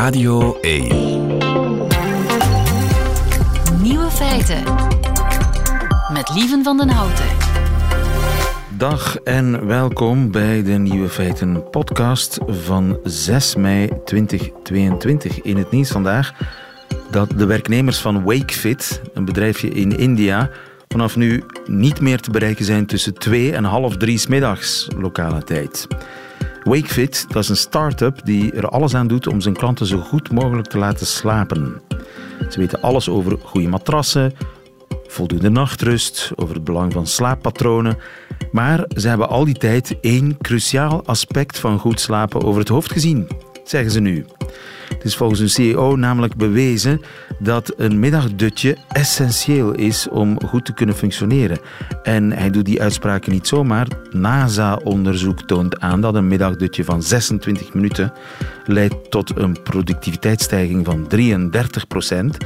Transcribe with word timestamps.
Radio 0.00 0.60
1. 0.60 0.88
Nieuwe 3.82 4.10
feiten. 4.10 4.62
Met 6.12 6.30
Lieven 6.34 6.64
van 6.64 6.76
den 6.76 6.88
Houten. 6.88 7.24
Dag 8.76 9.16
en 9.16 9.66
welkom 9.66 10.30
bij 10.30 10.62
de 10.62 10.70
Nieuwe 10.70 11.08
Feiten 11.08 11.70
podcast 11.70 12.38
van 12.46 12.98
6 13.04 13.54
mei 13.54 13.88
2022. 14.04 15.40
In 15.40 15.56
het 15.56 15.70
nieuws 15.70 15.90
vandaag 15.90 16.32
dat 17.10 17.30
de 17.36 17.46
werknemers 17.46 17.98
van 17.98 18.24
Wakefit, 18.24 19.00
een 19.14 19.24
bedrijfje 19.24 19.68
in 19.68 19.98
India, 19.98 20.50
vanaf 20.88 21.16
nu 21.16 21.42
niet 21.66 22.00
meer 22.00 22.20
te 22.20 22.30
bereiken 22.30 22.64
zijn 22.64 22.86
tussen 22.86 23.14
2 23.14 23.52
en 23.52 23.64
half 23.64 23.96
3 23.96 24.18
's 24.18 24.26
middags 24.26 24.88
lokale 24.96 25.42
tijd. 25.42 25.86
Wakefit, 26.64 27.26
dat 27.28 27.42
is 27.42 27.48
een 27.48 27.56
start-up 27.56 28.20
die 28.24 28.52
er 28.52 28.68
alles 28.68 28.94
aan 28.94 29.06
doet 29.06 29.26
om 29.26 29.40
zijn 29.40 29.56
klanten 29.56 29.86
zo 29.86 29.98
goed 29.98 30.32
mogelijk 30.32 30.68
te 30.68 30.78
laten 30.78 31.06
slapen. 31.06 31.82
Ze 32.50 32.58
weten 32.58 32.80
alles 32.80 33.08
over 33.08 33.38
goede 33.42 33.68
matrassen, 33.68 34.32
voldoende 35.06 35.50
nachtrust, 35.50 36.30
over 36.36 36.54
het 36.54 36.64
belang 36.64 36.92
van 36.92 37.06
slaappatronen. 37.06 37.98
Maar 38.52 38.84
ze 38.96 39.08
hebben 39.08 39.28
al 39.28 39.44
die 39.44 39.58
tijd 39.58 39.96
één 40.00 40.36
cruciaal 40.38 41.06
aspect 41.06 41.58
van 41.58 41.78
goed 41.78 42.00
slapen 42.00 42.42
over 42.42 42.60
het 42.60 42.68
hoofd 42.68 42.92
gezien, 42.92 43.28
zeggen 43.64 43.90
ze 43.90 44.00
nu. 44.00 44.24
Het 44.94 45.04
is 45.04 45.16
volgens 45.16 45.40
hun 45.40 45.50
CEO 45.50 45.96
namelijk 45.96 46.34
bewezen 46.34 47.00
dat 47.38 47.72
een 47.76 47.98
middagdutje 47.98 48.76
essentieel 48.88 49.72
is 49.72 50.08
om 50.08 50.38
goed 50.46 50.64
te 50.64 50.74
kunnen 50.74 50.94
functioneren. 50.94 51.58
En 52.02 52.32
hij 52.32 52.50
doet 52.50 52.64
die 52.64 52.82
uitspraken 52.82 53.32
niet 53.32 53.46
zomaar. 53.46 53.86
NASA-onderzoek 54.10 55.42
toont 55.42 55.80
aan 55.80 56.00
dat 56.00 56.14
een 56.14 56.28
middagdutje 56.28 56.84
van 56.84 57.02
26 57.02 57.74
minuten 57.74 58.12
leidt 58.64 59.10
tot 59.10 59.38
een 59.38 59.62
productiviteitsstijging 59.62 60.84
van 60.84 61.06
33 61.06 61.86
procent. 61.86 62.36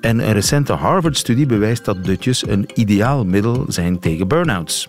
En 0.00 0.18
een 0.18 0.32
recente 0.32 0.72
Harvard-studie 0.72 1.46
bewijst 1.46 1.84
dat 1.84 2.04
dutjes 2.04 2.48
een 2.48 2.68
ideaal 2.74 3.24
middel 3.24 3.64
zijn 3.68 3.98
tegen 3.98 4.28
burn-outs. 4.28 4.88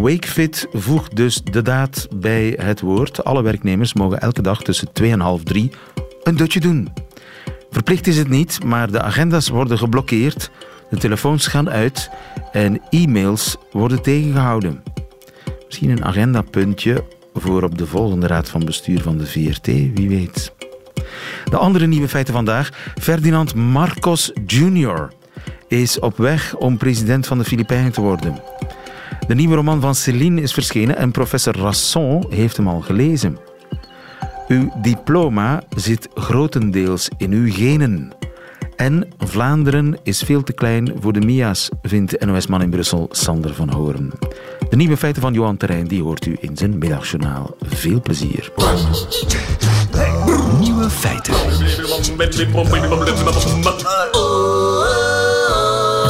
Wakefit 0.00 0.66
voegt 0.72 1.16
dus 1.16 1.42
de 1.42 1.62
daad 1.62 2.08
bij 2.14 2.58
het 2.60 2.80
woord. 2.80 3.24
Alle 3.24 3.42
werknemers 3.42 3.94
mogen 3.94 4.20
elke 4.20 4.42
dag 4.42 4.62
tussen 4.62 4.92
2 4.92 5.10
en 5.10 5.20
half 5.20 5.42
3 5.42 5.70
een 6.22 6.36
dutje 6.36 6.60
doen. 6.60 6.92
Verplicht 7.70 8.06
is 8.06 8.18
het 8.18 8.28
niet, 8.28 8.64
maar 8.64 8.90
de 8.90 9.02
agenda's 9.02 9.48
worden 9.48 9.78
geblokkeerd, 9.78 10.50
de 10.90 10.96
telefoons 10.96 11.46
gaan 11.46 11.70
uit 11.70 12.10
en 12.52 12.80
e-mails 12.90 13.56
worden 13.72 14.02
tegengehouden. 14.02 14.82
Misschien 15.66 15.90
een 15.90 16.04
agendapuntje 16.04 17.04
voor 17.34 17.62
op 17.62 17.78
de 17.78 17.86
volgende 17.86 18.26
raad 18.26 18.48
van 18.48 18.64
bestuur 18.64 19.02
van 19.02 19.18
de 19.18 19.26
VRT, 19.26 19.66
wie 19.66 20.08
weet. 20.08 20.52
De 21.50 21.56
andere 21.56 21.86
nieuwe 21.86 22.08
feiten 22.08 22.34
vandaag. 22.34 22.92
Ferdinand 23.00 23.54
Marcos 23.54 24.32
Jr. 24.46 25.08
is 25.68 25.98
op 25.98 26.16
weg 26.16 26.56
om 26.56 26.76
president 26.76 27.26
van 27.26 27.38
de 27.38 27.44
Filipijnen 27.44 27.92
te 27.92 28.00
worden. 28.00 28.42
De 29.26 29.34
nieuwe 29.34 29.54
roman 29.54 29.80
van 29.80 29.94
Céline 29.94 30.40
is 30.40 30.52
verschenen 30.52 30.96
en 30.96 31.10
professor 31.10 31.56
Rasson 31.56 32.26
heeft 32.28 32.56
hem 32.56 32.68
al 32.68 32.80
gelezen. 32.80 33.38
Uw 34.48 34.72
diploma 34.82 35.62
zit 35.76 36.08
grotendeels 36.14 37.08
in 37.16 37.32
uw 37.32 37.52
genen. 37.52 38.12
En 38.76 39.08
Vlaanderen 39.18 39.98
is 40.02 40.22
veel 40.22 40.42
te 40.42 40.52
klein 40.52 40.92
voor 41.00 41.12
de 41.12 41.20
Mia's, 41.20 41.68
vindt 41.82 42.24
NOS-man 42.24 42.62
in 42.62 42.70
Brussel 42.70 43.08
Sander 43.10 43.54
van 43.54 43.70
Hoorn. 43.70 44.12
De 44.70 44.76
nieuwe 44.76 44.96
feiten 44.96 45.22
van 45.22 45.32
Johan 45.32 45.56
Terrein 45.56 45.86
die 45.86 46.02
hoort 46.02 46.26
u 46.26 46.36
in 46.40 46.56
zijn 46.56 46.78
middagjournaal. 46.78 47.56
Veel 47.60 48.00
plezier. 48.00 48.52
Nieuwe 50.58 50.90
feiten. 50.90 51.34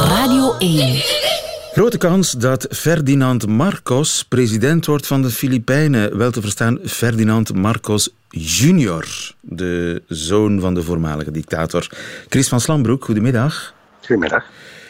Radio 0.09 0.55
1. 0.57 1.36
Grote 1.77 1.97
kans 1.97 2.31
dat 2.31 2.67
Ferdinand 2.69 3.47
Marcos 3.47 4.23
president 4.23 4.85
wordt 4.85 5.07
van 5.07 5.21
de 5.21 5.29
Filipijnen. 5.29 6.17
Wel 6.17 6.31
te 6.31 6.41
verstaan 6.41 6.79
Ferdinand 6.83 7.53
Marcos 7.53 8.09
Junior, 8.29 9.05
de 9.41 10.01
zoon 10.07 10.59
van 10.59 10.73
de 10.73 10.83
voormalige 10.83 11.31
dictator. 11.31 11.87
Chris 12.29 12.47
van 12.47 12.61
Slambroek, 12.61 13.05
goedemiddag. 13.05 13.73
Goedemiddag. 13.99 14.45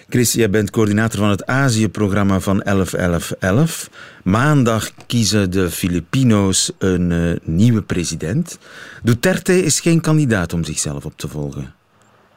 Chris, 0.09 0.33
jij 0.33 0.49
bent 0.49 0.69
coördinator 0.69 1.19
van 1.19 1.29
het 1.29 1.45
Azië-programma 1.45 2.39
van 2.39 2.63
11-11-11. 2.65 3.91
Maandag 4.23 4.91
kiezen 5.07 5.51
de 5.51 5.71
Filipino's 5.71 6.71
een 6.77 7.11
uh, 7.11 7.35
nieuwe 7.43 7.81
president. 7.81 8.57
Duterte 9.03 9.63
is 9.63 9.79
geen 9.79 10.01
kandidaat 10.01 10.53
om 10.53 10.63
zichzelf 10.63 11.05
op 11.05 11.13
te 11.17 11.27
volgen. 11.27 11.76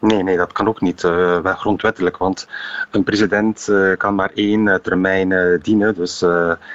Nee, 0.00 0.22
nee, 0.22 0.37
dat 0.37 0.53
kan 0.53 0.69
ook 0.69 0.81
niet, 0.81 1.03
uh, 1.03 1.44
grondwettelijk. 1.44 2.16
Want 2.16 2.47
een 2.91 3.05
president 3.05 3.66
uh, 3.71 3.97
kan 3.97 4.15
maar 4.15 4.31
één 4.34 4.66
uh, 4.66 4.75
termijn 4.75 5.59
dienen. 5.62 5.94
Dus 5.94 6.21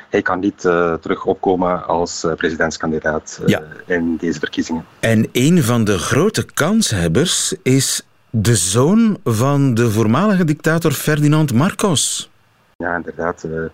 hij 0.10 0.22
kan 0.22 0.40
niet 0.40 0.60
terug 1.02 1.26
opkomen 1.26 1.88
als 1.88 2.26
presidentskandidaat 2.36 3.42
Ja. 3.46 3.62
in 3.86 4.18
deze 4.20 4.40
verkiezingen. 4.40 4.86
En 5.00 5.28
een 5.32 5.64
van 5.64 5.84
de 5.84 5.98
grote 5.98 6.46
kanshebbers 6.54 7.54
is 7.64 8.02
de 8.30 8.56
zoon 8.56 9.18
van 9.24 9.74
de 9.74 9.92
voormalige 9.92 10.46
dictator 10.46 10.92
Ferdinand 10.92 11.54
Marcos. 11.54 12.30
Ja, 12.78 12.96
inderdaad. 12.96 13.44
Uh, 13.44 13.66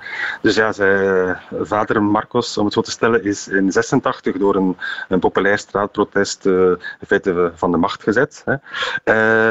dus 0.42 0.56
ja, 0.56 0.72
zijn 0.72 1.40
vader 1.62 2.04
Marcos, 2.04 2.58
om 2.58 2.66
het 2.66 2.74
zo 2.74 2.82
te 2.82 2.92
stellen, 2.92 3.24
is 3.24 3.48
in 3.48 3.72
86 3.72 4.38
door 4.38 4.56
een, 4.56 4.78
een 5.08 5.20
populair 5.20 5.58
straatprotest 5.58 6.46
uh, 6.46 6.70
in 6.70 7.08
feite 7.08 7.52
van 7.56 7.72
de 7.72 7.78
macht 7.78 8.04
gezet. 8.04 8.44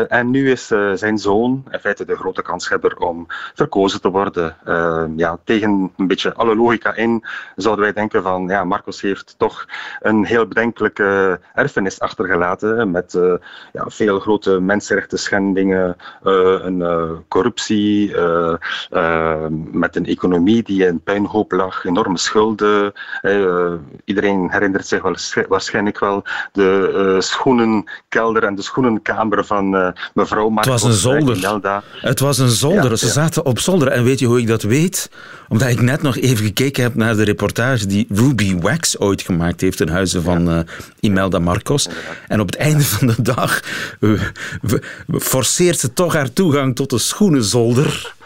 En 0.09 0.31
nu 0.31 0.51
is 0.51 0.67
zijn 0.95 1.19
zoon 1.19 1.65
in 1.71 1.79
feite 1.79 2.05
de 2.05 2.17
grote 2.17 2.43
kanshebber 2.43 2.97
om 2.97 3.27
verkozen 3.55 4.01
te 4.01 4.11
worden. 4.11 4.57
ja, 5.17 5.39
tegen 5.45 5.93
een 5.97 6.07
beetje 6.07 6.35
alle 6.35 6.57
logica 6.57 6.95
in 6.95 7.25
zouden 7.57 7.85
wij 7.85 7.93
denken 7.93 8.23
van 8.23 8.49
ja, 8.49 8.65
Marcos 8.65 9.01
heeft 9.01 9.35
toch 9.39 9.67
een 10.01 10.25
heel 10.25 10.47
bedenkelijke 10.47 11.41
erfenis 11.55 12.01
achtergelaten 12.01 12.91
met 12.91 13.19
ja, 13.73 13.85
veel 13.87 14.21
grote 14.21 14.61
mensenrechten 14.61 15.19
schendingen, 15.19 15.97
een 16.23 17.25
corruptie 17.29 18.15
met 19.73 19.97
een 19.97 20.07
economie 20.07 20.63
die 20.63 20.87
in 20.87 21.01
puinhoop 21.03 21.53
lag, 21.53 21.85
enorme 21.85 22.19
schulden. 22.19 22.93
Uh, 23.23 23.73
iedereen 24.05 24.51
herinnert 24.51 24.87
zich 24.87 25.03
wel, 25.03 25.15
waarschijnlijk 25.49 25.99
wel 25.99 26.25
de 26.53 26.93
uh, 27.15 27.21
schoenenkelder 27.21 28.45
en 28.45 28.55
de 28.55 28.63
schoenenkamer 28.63 29.45
van 29.45 29.75
uh, 29.75 29.89
mevrouw 30.15 30.49
Marcos. 30.49 30.73
Het 30.73 30.83
was 30.83 30.93
een 30.93 30.99
zolder. 30.99 31.83
Het 32.01 32.21
was 32.21 32.39
een 32.39 32.49
zolder. 32.49 32.91
Ja, 32.91 32.97
Ze 32.97 33.07
ja. 33.07 33.13
zaten 33.13 33.45
op 33.45 33.59
zolder. 33.59 33.89
En 33.89 34.05
weet 34.05 34.19
je 34.19 34.27
hoe 34.27 34.41
ik 34.41 34.47
dat 34.47 34.63
weet? 34.63 35.11
Omdat 35.49 35.69
ik 35.69 35.81
net 35.81 36.03
nog 36.03 36.17
even 36.17 36.45
gekeken 36.45 36.83
heb 36.83 36.95
naar 36.95 37.17
de 37.17 37.25
reportage 37.25 37.87
die 37.87 38.07
Ruby 38.09 38.59
Wax 38.61 38.99
ooit 38.99 39.23
gemaakt 39.23 39.61
heeft 39.61 39.81
in 39.81 39.89
huizen 39.89 40.23
van 40.23 40.67
Imelda 41.01 41.39
Marcos. 41.39 41.89
En 42.29 42.41
op 42.41 42.47
het 42.47 42.57
einde 42.57 42.85
van 42.85 43.07
de 43.07 43.23
dag 43.23 43.61
forceert 45.09 45.79
ze 45.79 45.93
toch 45.93 46.13
haar 46.13 46.33
toegang 46.33 46.77
tot 46.77 46.91
de 46.91 46.99
schoenenzolder. 46.99 48.19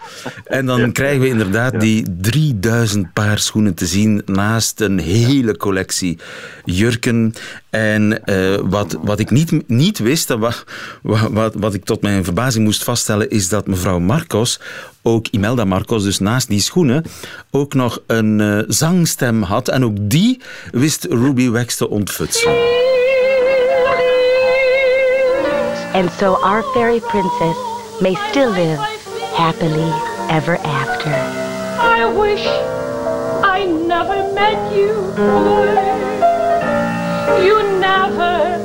En 0.45 0.67
dan 0.67 0.93
krijgen 0.93 1.21
we 1.21 1.29
inderdaad 1.29 1.81
die 1.81 2.07
3000 2.21 3.13
paar 3.13 3.39
schoenen 3.39 3.75
te 3.75 3.87
zien 3.87 4.23
naast 4.27 4.81
een 4.81 4.99
hele 4.99 5.57
collectie 5.57 6.19
jurken. 6.65 7.35
En 7.71 8.21
uh, 8.25 8.57
wat, 8.63 8.99
wat 9.03 9.19
ik 9.19 9.31
niet, 9.31 9.69
niet 9.69 9.99
wist, 9.99 10.29
wat, 10.29 10.65
wat, 11.03 11.55
wat 11.55 11.75
ik 11.75 11.85
tot 11.85 12.03
mijn 12.03 12.25
verbazing 12.25 12.65
moest 12.65 12.85
vaststellen, 12.85 13.31
is 13.31 13.49
dat 13.49 13.67
mevrouw 13.67 13.99
Marcos, 13.99 14.61
ook 15.03 15.27
Imelda 15.31 15.65
Marcos, 15.65 16.03
dus 16.03 16.19
naast 16.19 16.49
die 16.49 16.61
schoenen, 16.61 17.05
ook 17.51 17.75
nog 17.75 18.03
een 18.07 18.39
uh, 18.39 18.59
zangstem 18.69 19.43
had. 19.43 19.69
En 19.69 19.85
ook 19.85 19.97
die 20.01 20.41
wist 20.71 21.05
Ruby 21.05 21.49
Wax 21.49 21.77
te 21.77 21.89
ontfutselen. 21.89 22.57
And 25.93 26.11
so 26.19 26.35
our 26.43 26.63
fairy 26.75 27.01
princess 27.01 27.57
may 28.01 28.15
still 28.31 28.51
live 28.51 28.94
happily 29.35 29.91
ever 30.31 30.57
after. 30.65 31.15
I 31.79 32.07
wish 32.07 32.47
I 33.43 33.67
never 33.67 34.33
met 34.33 34.59
you, 34.73 34.93
boy. 35.17 35.75
You 37.45 37.63
never, 37.79 38.59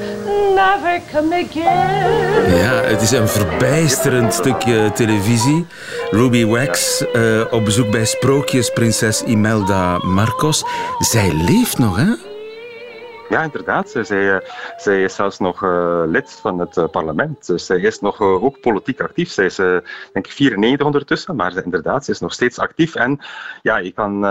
never 0.56 1.02
come 1.12 1.34
again. 1.34 2.56
Ja, 2.56 2.82
het 2.84 3.02
is 3.02 3.12
een 3.12 3.28
verbijsterend 3.28 4.34
stukje 4.34 4.92
televisie. 4.94 5.66
Ruby 6.12 6.46
Wax 6.46 7.04
uh, 7.14 7.42
op 7.52 7.66
bezoek 7.66 7.92
bij 7.92 8.06
sprookjesprinses 8.06 9.24
Imelda 9.24 9.98
Marcos. 9.98 10.64
Zij 11.00 11.32
leeft 11.34 11.78
nog, 11.78 11.98
hè? 11.98 12.29
Ja, 13.30 13.44
inderdaad. 13.44 13.90
Zij, 13.90 14.36
eh, 14.36 14.50
zij 14.78 15.04
is 15.04 15.16
zelfs 15.16 15.40
nog 15.40 15.64
uh, 15.64 16.04
lid 16.06 16.32
van 16.32 16.60
het 16.60 16.78
uh, 16.78 16.88
parlement. 16.88 17.48
Dus 17.48 17.66
zij 17.66 17.80
is 17.80 18.00
nog 18.00 18.22
ook 18.22 18.60
politiek 18.60 19.02
actief. 19.02 19.30
Zij 19.30 19.46
is 19.46 19.56
denk 19.56 20.26
ik 20.26 20.32
94 20.32 20.86
ondertussen, 20.86 21.36
maar 21.36 21.64
inderdaad, 21.64 22.06
ze 22.06 22.12
is 22.12 22.20
nog 22.20 22.34
steeds 22.34 22.60
actief. 22.60 22.96
En 22.96 23.20
ja, 23.62 23.78
je 23.78 23.92
kan, 23.92 24.22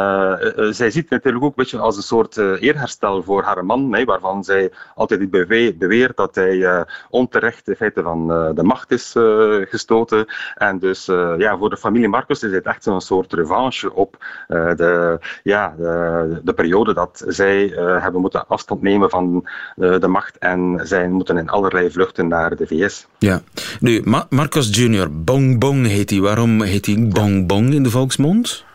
zij 0.74 0.90
ziet 0.90 1.02
het 1.02 1.10
natuurlijk 1.10 1.44
ook 1.44 1.50
een 1.50 1.62
beetje 1.62 1.78
als 1.78 1.96
een 1.96 2.02
soort 2.02 2.36
eerherstel 2.36 3.22
voor 3.22 3.42
haar 3.42 3.64
man, 3.64 3.88
nee, 3.88 4.04
waarvan 4.04 4.44
zij 4.44 4.72
altijd 4.94 5.30
beweert 5.78 6.16
dat 6.16 6.34
hij 6.34 6.86
onterecht 7.10 7.68
in 7.68 7.76
feite 7.76 8.02
van 8.02 8.28
de 8.54 8.62
macht 8.62 8.90
is 8.90 9.14
gestoten. 9.68 10.26
En 10.54 10.78
dus 10.78 11.06
ja, 11.38 11.58
voor 11.58 11.70
de 11.70 11.76
familie 11.76 12.08
Marcos 12.08 12.42
is 12.42 12.52
het 12.52 12.66
echt 12.66 12.86
een 12.86 13.00
soort 13.00 13.32
revanche 13.32 13.92
op 13.94 14.16
de, 14.48 15.18
ja, 15.42 15.74
de, 15.78 16.40
de, 16.44 16.54
periode 16.54 16.94
dat 16.94 17.24
zij 17.26 17.66
hebben 17.76 18.20
moeten 18.20 18.46
afstand 18.46 18.82
nemen 18.82 18.87
van 19.08 19.48
de, 19.76 19.98
de 19.98 20.08
macht 20.08 20.38
en 20.38 20.80
zij 20.82 21.08
moeten 21.08 21.36
in 21.36 21.48
allerlei 21.48 21.90
vluchten 21.90 22.28
naar 22.28 22.56
de 22.56 22.66
VS. 22.66 23.06
Ja, 23.18 23.42
nu, 23.80 24.02
Marcos 24.28 24.76
Jr., 24.76 25.22
Bong 25.24 25.58
Bong 25.58 25.86
heet 25.86 26.10
hij. 26.10 26.20
Waarom 26.20 26.62
heet 26.62 26.86
hij 26.86 27.08
Bong 27.08 27.46
Bong 27.46 27.74
in 27.74 27.82
de 27.82 27.90
volksmond? 27.90 28.66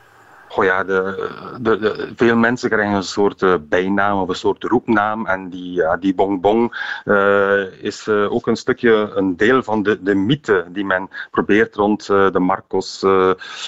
Goh 0.53 0.85
de, 0.85 1.31
de, 1.61 1.79
de, 1.79 2.11
veel 2.15 2.35
mensen 2.35 2.69
krijgen 2.69 2.95
een 2.95 3.03
soort 3.03 3.41
uh, 3.41 3.55
bijnaam 3.69 4.19
of 4.19 4.29
een 4.29 4.35
soort 4.35 4.63
roepnaam. 4.63 5.25
En 5.25 5.49
die, 5.49 5.73
ja, 5.73 5.97
die 5.97 6.15
bonbon 6.15 6.71
uh, 7.05 7.83
is 7.83 8.07
uh, 8.07 8.33
ook 8.33 8.47
een 8.47 8.55
stukje 8.55 9.11
een 9.15 9.37
deel 9.37 9.63
van 9.63 9.83
de, 9.83 10.03
de 10.03 10.15
mythe 10.15 10.65
die 10.69 10.85
men 10.85 11.09
probeert 11.31 11.75
rond 11.75 12.05
de 12.07 12.39
Marcos 12.39 13.03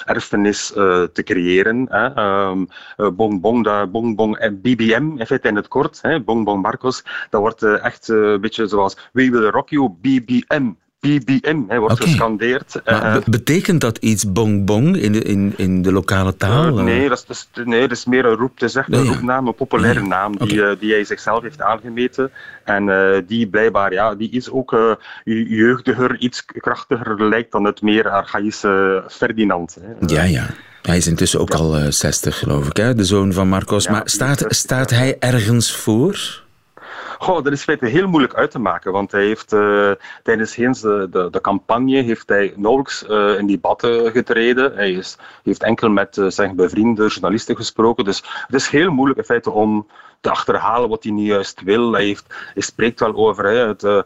erfenis 0.04 0.66
te 1.12 1.22
creëren. 1.24 1.86
Hè. 1.90 2.04
Um, 2.48 2.68
bonbon, 3.16 3.62
de 3.62 3.88
bonbon 3.90 4.38
BBM, 4.62 5.18
in 5.18 5.26
feite 5.26 5.48
in 5.48 5.56
het 5.56 5.68
kort, 5.68 5.98
hè, 6.02 6.20
bonbon 6.20 6.60
Marcos, 6.60 7.04
dat 7.30 7.40
wordt 7.40 7.62
echt 7.62 8.08
een 8.08 8.40
beetje 8.40 8.66
zoals 8.66 8.96
We 9.12 9.30
will 9.30 9.48
rock 9.48 9.68
you 9.68 9.88
BBM. 10.00 10.72
BBM 11.00 11.62
hè, 11.68 11.78
wordt 11.78 11.94
okay. 11.94 12.06
gescandeerd. 12.06 12.80
Uh, 12.84 13.16
betekent 13.24 13.80
dat 13.80 13.98
iets 13.98 14.32
bongbong 14.32 14.96
in 14.96 15.12
de, 15.12 15.22
in, 15.22 15.54
in 15.56 15.82
de 15.82 15.92
lokale 15.92 16.36
taal? 16.36 16.78
Uh, 16.78 16.84
nee, 16.84 17.08
dat 17.08 17.24
is, 17.28 17.48
nee, 17.64 17.80
dat 17.80 17.90
is 17.90 18.04
meer 18.04 18.24
een 18.24 18.36
roep. 18.36 18.58
te 18.58 18.68
zeggen, 18.68 18.94
een 18.94 19.06
roepnaam, 19.06 19.46
een 19.46 19.54
populaire 19.54 20.00
nee. 20.00 20.08
naam 20.08 20.36
die, 20.36 20.52
okay. 20.52 20.72
uh, 20.72 20.80
die 20.80 20.92
hij 20.92 21.04
zichzelf 21.04 21.42
heeft 21.42 21.62
aangemeten. 21.62 22.30
En 22.64 23.24
die 23.26 23.48
blijkbaar, 23.48 23.92
ja, 23.92 24.14
die 24.14 24.30
is 24.30 24.50
ook 24.50 24.98
jeugdiger, 25.24 26.18
iets 26.18 26.44
krachtiger 26.44 27.28
lijkt 27.28 27.52
dan 27.52 27.64
het 27.64 27.82
meer 27.82 28.10
archaïsche 28.10 29.04
Ferdinand. 29.08 29.76
Hè. 29.80 30.14
Ja, 30.14 30.22
ja. 30.22 30.46
Hij 30.82 30.96
is 30.96 31.06
intussen 31.06 31.40
ook 31.40 31.52
ja. 31.52 31.58
al 31.58 31.92
60, 31.92 32.38
geloof 32.38 32.66
ik, 32.66 32.76
hè? 32.76 32.94
de 32.94 33.04
zoon 33.04 33.32
van 33.32 33.48
Marcos. 33.48 33.84
Ja, 33.84 33.90
maar 33.90 34.02
staat, 34.04 34.44
staat 34.48 34.90
hij 34.90 35.16
ergens 35.18 35.76
voor? 35.76 36.44
Goh, 37.18 37.44
dat 37.44 37.52
is 37.52 37.62
feite 37.62 37.86
heel 37.86 38.08
moeilijk 38.08 38.34
uit 38.34 38.50
te 38.50 38.58
maken, 38.58 38.92
want 38.92 39.12
hij 39.12 39.24
heeft 39.24 39.52
uh, 39.52 39.90
tijdens 40.22 40.54
de, 40.54 41.08
de, 41.10 41.28
de, 41.30 41.40
campagne 41.40 42.02
heeft 42.02 42.28
hij 42.28 42.52
nauwelijks 42.56 43.04
uh, 43.08 43.38
in 43.38 43.46
debatten 43.46 44.10
getreden. 44.10 44.74
Hij 44.74 44.92
is, 44.92 45.18
heeft 45.42 45.62
enkel 45.62 45.88
met 45.88 46.16
uh, 46.16 46.28
zijn 46.28 46.56
bevriende 46.56 47.06
journalisten 47.06 47.56
gesproken. 47.56 48.04
Dus 48.04 48.22
het 48.46 48.54
is 48.54 48.68
heel 48.68 48.90
moeilijk 48.90 49.18
in 49.18 49.24
feite 49.24 49.50
om 49.50 49.86
te 50.20 50.30
achterhalen 50.30 50.88
wat 50.88 51.02
hij 51.02 51.12
nu 51.12 51.22
juist 51.22 51.62
wil. 51.62 51.92
Hij, 51.92 52.04
heeft, 52.04 52.34
spreekt 52.54 53.00
wel 53.00 53.14
over 53.14 53.44
het, 53.44 53.82
uh, 53.82 54.00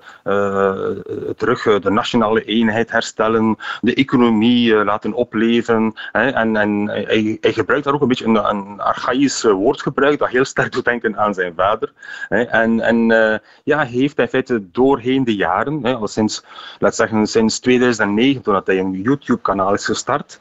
terug 1.37 1.63
de 1.63 1.91
nationale 1.91 2.45
eenheid 2.45 2.91
herstellen, 2.91 3.57
de 3.81 3.95
economie 3.95 4.85
laten 4.85 5.13
opleven. 5.13 5.93
Hè, 6.13 6.31
en 6.31 6.57
en 6.57 6.89
hij, 6.89 7.39
gebruikt 7.41 7.85
daar 7.85 7.95
ook 7.95 8.01
een 8.01 8.09
beetje 8.09 8.25
een, 8.25 8.49
een 8.49 8.81
archaïsch 8.81 9.43
woordgebruik 9.43 10.19
dat 10.19 10.29
heel 10.29 10.45
sterk 10.45 10.73
doet 10.73 10.85
denken 10.85 11.19
aan 11.19 11.35
zijn 11.35 11.53
vader. 11.57 11.93
Hè, 12.29 12.43
en 12.43 12.81
en 12.81 13.41
ja, 13.65 13.85
heeft 13.85 14.19
in 14.19 14.29
feite 14.29 14.71
doorheen 14.71 15.25
de 15.25 15.35
jaren, 15.35 15.81
hè, 15.83 15.95
al 15.95 16.09
sinds, 16.09 16.45
laat 16.79 16.95
zeggen, 16.95 17.27
sinds 17.27 17.59
2009, 17.61 18.43
toen 18.43 18.61
hij 18.65 18.79
een 18.79 19.01
YouTube-kanaal 19.03 19.75
is 19.75 19.85
gestart, 19.85 20.41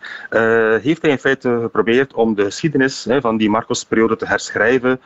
heeft 0.82 1.02
hij 1.02 1.12
in 1.12 1.20
feite 1.20 1.60
geprobeerd 1.62 2.14
om 2.14 2.36
de 2.36 2.44
geschiedenis 2.44 3.04
hè, 3.04 3.22
van 3.22 3.38
die 3.38 3.50
Marcos-periode 3.50 4.16
te 4.16 4.26
herschrijven. 4.26 5.02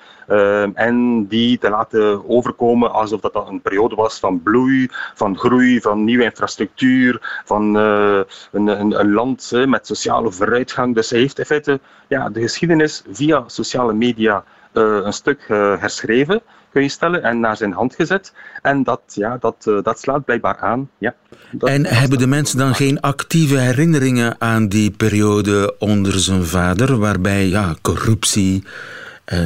En 0.74 1.26
die 1.28 1.58
te 1.58 1.70
laten 1.70 2.30
overkomen 2.30 2.92
alsof 2.92 3.22
dat 3.22 3.48
een 3.48 3.62
periode 3.62 3.96
was 3.96 4.20
van 4.20 4.42
bloei, 4.42 4.90
van 5.14 5.38
groei, 5.38 5.82
van 5.82 6.04
nieuwe 6.04 6.24
infrastructuur, 6.24 7.42
van 7.46 7.78
uh, 7.78 8.20
een, 8.52 8.68
een, 8.68 9.00
een, 9.00 9.12
land 9.12 9.52
met 9.66 9.88
sociale 9.88 10.32
vooruitgang. 10.32 10.96
Dus 10.96 11.10
hij 11.10 11.20
heeft 11.20 11.40
in 11.40 11.46
feite 11.46 11.80
ja, 12.08 12.30
de 12.30 12.42
geschiedenis 12.42 13.04
via 13.12 13.44
sociale 13.48 13.94
media 13.94 14.44
uh, 14.74 15.00
een 15.04 15.14
stuk 15.14 15.46
herschreven 15.48 16.42
kun 16.72 16.82
je 16.82 16.90
stellen, 16.90 17.24
en 17.24 17.40
naar 17.40 17.58
zijn 17.58 17.72
hand 17.72 17.96
gezet. 17.96 18.34
En 18.62 18.84
dat, 18.84 19.02
ja, 19.08 19.38
dat, 19.40 19.64
dat 19.84 20.00
slaat 20.00 20.26
blijkbaar 20.26 20.58
aan. 20.58 20.90
Ja, 20.98 21.16
en 21.60 21.86
hebben 21.86 22.18
de 22.18 22.28
mensen 22.28 22.58
dan 22.58 22.76
geen 22.76 23.00
actieve 23.00 23.58
herinneringen 23.58 24.36
aan 24.40 24.68
die 24.68 24.92
periode 24.92 25.76
onder 25.80 26.20
zijn 26.20 26.44
vader, 26.44 26.98
waarbij 26.98 27.48
ja, 27.48 27.76
corruptie, 27.82 28.64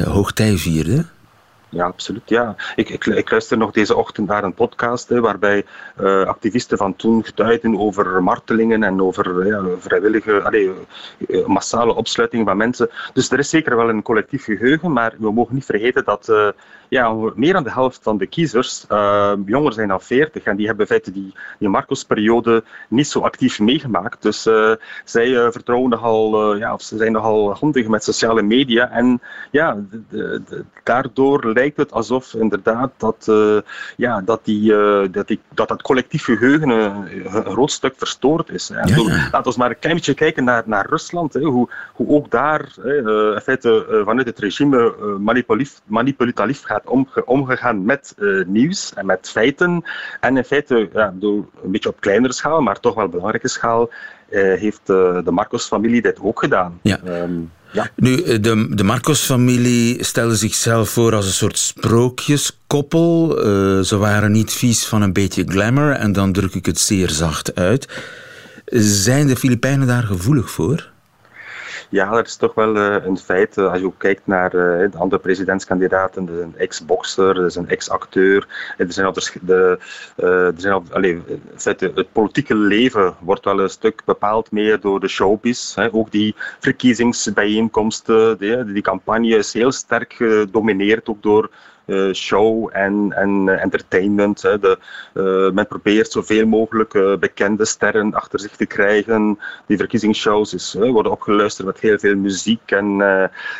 hoogtij 0.04 0.56
vierde? 0.56 1.04
Ja, 1.70 1.84
absoluut. 1.84 2.28
Ja. 2.28 2.56
Ik, 2.76 2.88
ik, 2.88 3.30
luister 3.30 3.58
nog 3.58 3.70
deze 3.70 3.96
ochtend 3.96 4.28
naar 4.28 4.44
een 4.44 4.54
podcast 4.54 5.08
hè, 5.08 5.20
waarbij 5.20 5.64
uh, 6.00 6.24
activisten 6.24 6.78
van 6.78 6.96
toen 6.96 7.24
getuigden 7.24 7.78
over 7.78 8.22
martelingen 8.22 8.82
en 8.82 9.02
over 9.02 9.24
vrijwillige, 9.80 10.74
uh, 11.28 11.46
massale 11.46 11.94
opsluiting 11.94 12.46
van 12.46 12.56
mensen. 12.56 12.90
Dus 13.12 13.30
er 13.30 13.38
is 13.38 13.50
zeker 13.50 13.76
wel 13.76 13.88
een 13.88 14.02
collectief 14.02 14.44
geheugen, 14.44 14.92
maar 14.92 15.14
we 15.18 15.32
mogen 15.32 15.54
niet 15.54 15.64
vergeten 15.64 16.04
dat 16.04 16.28
uh, 16.28 16.48
ja, 16.88 17.12
meer 17.34 17.52
dan 17.52 17.62
de 17.62 17.72
helft 17.72 18.02
van 18.02 18.18
de 18.18 18.26
kiezers 18.26 18.86
jonger 19.46 19.72
zijn 19.72 19.88
dan 19.88 20.00
40 20.00 20.44
en 20.44 20.56
die 20.56 20.66
hebben 20.66 20.86
in 20.86 20.90
feite 20.90 21.12
die, 21.12 21.34
die 21.58 21.68
Marcos-periode 21.68 22.64
niet 22.88 23.08
zo 23.08 23.20
actief 23.20 23.60
meegemaakt. 23.60 24.22
Dus 24.22 24.42
zij 25.04 25.52
vertrouwen 25.52 25.90
nogal, 25.90 26.56
ja, 26.56 26.72
of 26.72 26.82
ze 26.82 26.96
zijn 26.96 27.12
nogal 27.12 27.54
handig 27.54 27.88
met 27.88 28.04
sociale 28.04 28.42
media 28.42 28.90
en 28.90 29.20
ja, 29.50 29.76
daardoor 30.82 31.54
lijkt 31.58 31.76
het 31.76 31.92
alsof 31.92 32.34
inderdaad 32.34 32.90
dat, 32.96 33.26
uh, 33.30 33.58
ja, 33.96 34.20
dat, 34.20 34.40
die, 34.44 34.72
uh, 34.72 35.06
dat, 35.10 35.26
die, 35.28 35.40
dat 35.54 35.68
dat 35.68 35.82
collectief 35.82 36.24
geheugen 36.24 36.68
een, 36.68 37.36
een 37.36 37.44
groot 37.44 37.70
stuk 37.70 37.94
verstoord 37.96 38.50
is. 38.50 38.68
Hè. 38.68 38.80
Ja, 38.80 39.28
Laten 39.32 39.52
we 39.52 39.58
maar 39.58 39.70
een 39.70 39.78
klein 39.78 39.96
beetje 39.96 40.14
kijken 40.14 40.44
naar, 40.44 40.62
naar 40.66 40.86
Rusland, 40.88 41.34
hè, 41.34 41.40
hoe, 41.40 41.68
hoe 41.94 42.08
ook 42.08 42.30
daar 42.30 42.72
hè, 42.82 43.34
in 43.34 43.40
feite, 43.40 44.02
vanuit 44.04 44.26
het 44.26 44.38
regime 44.38 44.94
manipulatief, 45.20 45.80
manipulatief 45.84 46.62
gaat 46.62 46.86
omge, 46.86 47.26
omgegaan 47.26 47.84
met 47.84 48.14
nieuws 48.46 48.94
en 48.94 49.06
met 49.06 49.28
feiten. 49.28 49.84
En 50.20 50.36
in 50.36 50.44
feite, 50.44 50.88
ja, 50.92 51.14
door, 51.14 51.44
een 51.62 51.70
beetje 51.70 51.88
op 51.88 52.00
kleinere 52.00 52.32
schaal, 52.32 52.60
maar 52.60 52.80
toch 52.80 52.94
wel 52.94 53.08
belangrijke 53.08 53.48
schaal, 53.48 53.90
heeft 54.64 54.86
de 54.86 55.30
Marcos-familie 55.30 56.02
dit 56.02 56.20
ook 56.20 56.38
gedaan. 56.38 56.78
Ja. 56.82 56.98
Um, 57.04 57.50
ja. 57.72 57.90
Nu, 57.96 58.22
eh, 58.22 58.42
de, 58.42 58.66
de 58.70 58.84
Marcos-familie 58.84 60.04
stelde 60.04 60.36
zichzelf 60.36 60.90
voor 60.90 61.14
als 61.14 61.26
een 61.26 61.32
soort 61.32 61.58
sprookjeskoppel. 61.58 63.38
Uh, 63.46 63.80
ze 63.84 63.96
waren 63.96 64.32
niet 64.32 64.52
vies 64.52 64.86
van 64.86 65.02
een 65.02 65.12
beetje 65.12 65.44
glamour, 65.46 65.92
en 65.92 66.12
dan 66.12 66.32
druk 66.32 66.54
ik 66.54 66.66
het 66.66 66.78
zeer 66.78 67.10
zacht 67.10 67.54
uit. 67.54 67.88
Zijn 68.70 69.26
de 69.26 69.36
Filipijnen 69.36 69.86
daar 69.86 70.02
gevoelig 70.02 70.50
voor? 70.50 70.90
Ja, 71.90 72.10
dat 72.10 72.26
is 72.26 72.36
toch 72.36 72.54
wel 72.54 72.76
uh, 72.76 73.04
een 73.04 73.18
feit. 73.18 73.56
Uh, 73.56 73.70
als 73.70 73.80
je 73.80 73.86
ook 73.86 73.98
kijkt 73.98 74.26
naar 74.26 74.54
uh, 74.54 74.90
de 74.90 74.98
andere 74.98 75.22
presidentskandidaten, 75.22 76.28
er 76.28 76.34
is 76.34 76.40
een 76.40 76.56
ex-bokser, 76.56 77.38
er 77.38 77.46
is 77.46 77.54
een 77.54 77.68
ex-acteur. 77.68 78.46
Er 78.76 78.92
zijn 78.92 79.06
al, 79.06 79.12
de, 79.40 79.78
er 80.16 80.52
zijn 80.56 80.74
al 80.74 80.82
allee, 80.90 81.22
het, 81.62 82.12
politieke 82.12 82.54
leven 82.54 83.14
wordt 83.20 83.44
wel 83.44 83.60
een 83.60 83.70
stuk 83.70 84.02
bepaald 84.04 84.50
meer 84.50 84.80
door 84.80 85.00
de 85.00 85.08
showbiz. 85.08 85.76
Ook 85.92 86.10
die 86.10 86.34
verkiezingsbijeenkomsten, 86.60 88.38
die, 88.38 88.82
campagne 88.82 89.36
is 89.36 89.52
heel 89.52 89.72
sterk 89.72 90.12
gedomineerd 90.12 91.08
ook 91.08 91.22
door 91.22 91.50
show 92.12 92.68
en, 92.72 93.12
en 93.16 93.46
uh, 93.46 93.62
entertainment. 93.62 94.42
Hè. 94.42 94.58
De, 94.58 94.78
uh, 95.14 95.50
men 95.54 95.66
probeert 95.66 96.12
zoveel 96.12 96.46
mogelijk 96.46 97.20
bekende 97.20 97.64
sterren 97.64 98.14
achter 98.14 98.40
zich 98.40 98.56
te 98.56 98.66
krijgen. 98.66 99.38
Die 99.66 99.76
verkiezingsshows 99.76 100.54
is, 100.54 100.74
worden 100.78 101.12
opgeluisterd 101.12 101.66
met 101.66 101.80
heel 101.80 101.98
veel 101.98 102.16
muziek 102.16 102.70
en, 102.70 103.02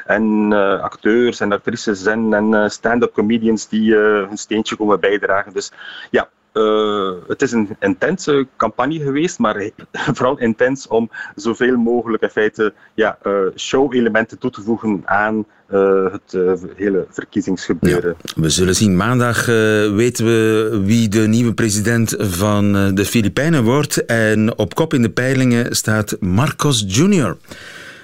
en 0.07 0.53
acteurs 0.83 1.41
en 1.41 1.53
actrices 1.53 2.07
en, 2.07 2.35
en 2.35 2.71
stand-up 2.71 3.13
comedians 3.13 3.69
die 3.69 3.95
hun 3.95 4.37
steentje 4.37 4.77
komen 4.77 5.01
bijdragen. 5.01 5.53
Dus 5.53 5.73
ja, 6.11 6.29
uh, 6.53 7.11
het 7.27 7.43
is 7.43 7.53
een 7.53 7.77
intense 7.81 8.47
campagne 8.57 8.99
geweest, 9.01 9.39
maar 9.39 9.71
vooral 10.15 10.39
intens 10.39 10.87
om 10.87 11.11
zoveel 11.35 11.77
mogelijk 11.77 12.23
in 12.23 12.29
feite 12.29 12.73
ja, 12.95 13.19
uh, 13.27 13.33
show-elementen 13.57 14.39
toe 14.39 14.51
te 14.51 14.63
voegen 14.63 15.03
aan 15.05 15.45
uh, 15.71 16.13
het 16.13 16.39
hele 16.77 17.07
verkiezingsgebeuren. 17.11 18.17
Ja, 18.23 18.43
we 18.43 18.49
zullen 18.49 18.75
zien. 18.75 18.97
Maandag 18.97 19.47
weten 19.95 20.25
we 20.25 20.81
wie 20.85 21.09
de 21.09 21.27
nieuwe 21.27 21.55
president 21.55 22.15
van 22.19 22.95
de 22.95 23.05
Filipijnen 23.05 23.65
wordt. 23.65 24.05
En 24.05 24.59
op 24.59 24.75
kop 24.75 24.95
in 24.95 25.03
de 25.03 25.11
peilingen 25.11 25.77
staat 25.77 26.17
Marcos 26.21 26.85
Jr. 26.87 27.37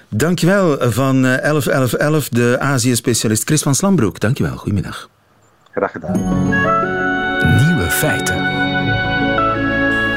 Dankjewel 0.09 0.77
van 0.91 1.23
111111, 1.23 2.29
de 2.29 2.57
Azië-specialist 2.59 3.45
Chris 3.45 3.63
van 3.63 3.75
Slambroek. 3.75 4.21
Dankjewel, 4.21 4.57
goedemiddag. 4.57 5.09
Graag 5.73 5.93
gedaan. 5.93 6.13
Nieuwe 7.67 7.74
feiten. 7.91 8.37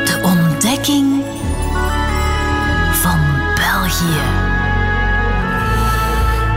De 0.06 0.20
ontdekking 0.24 1.24
van 2.92 3.20
België. 3.56 4.56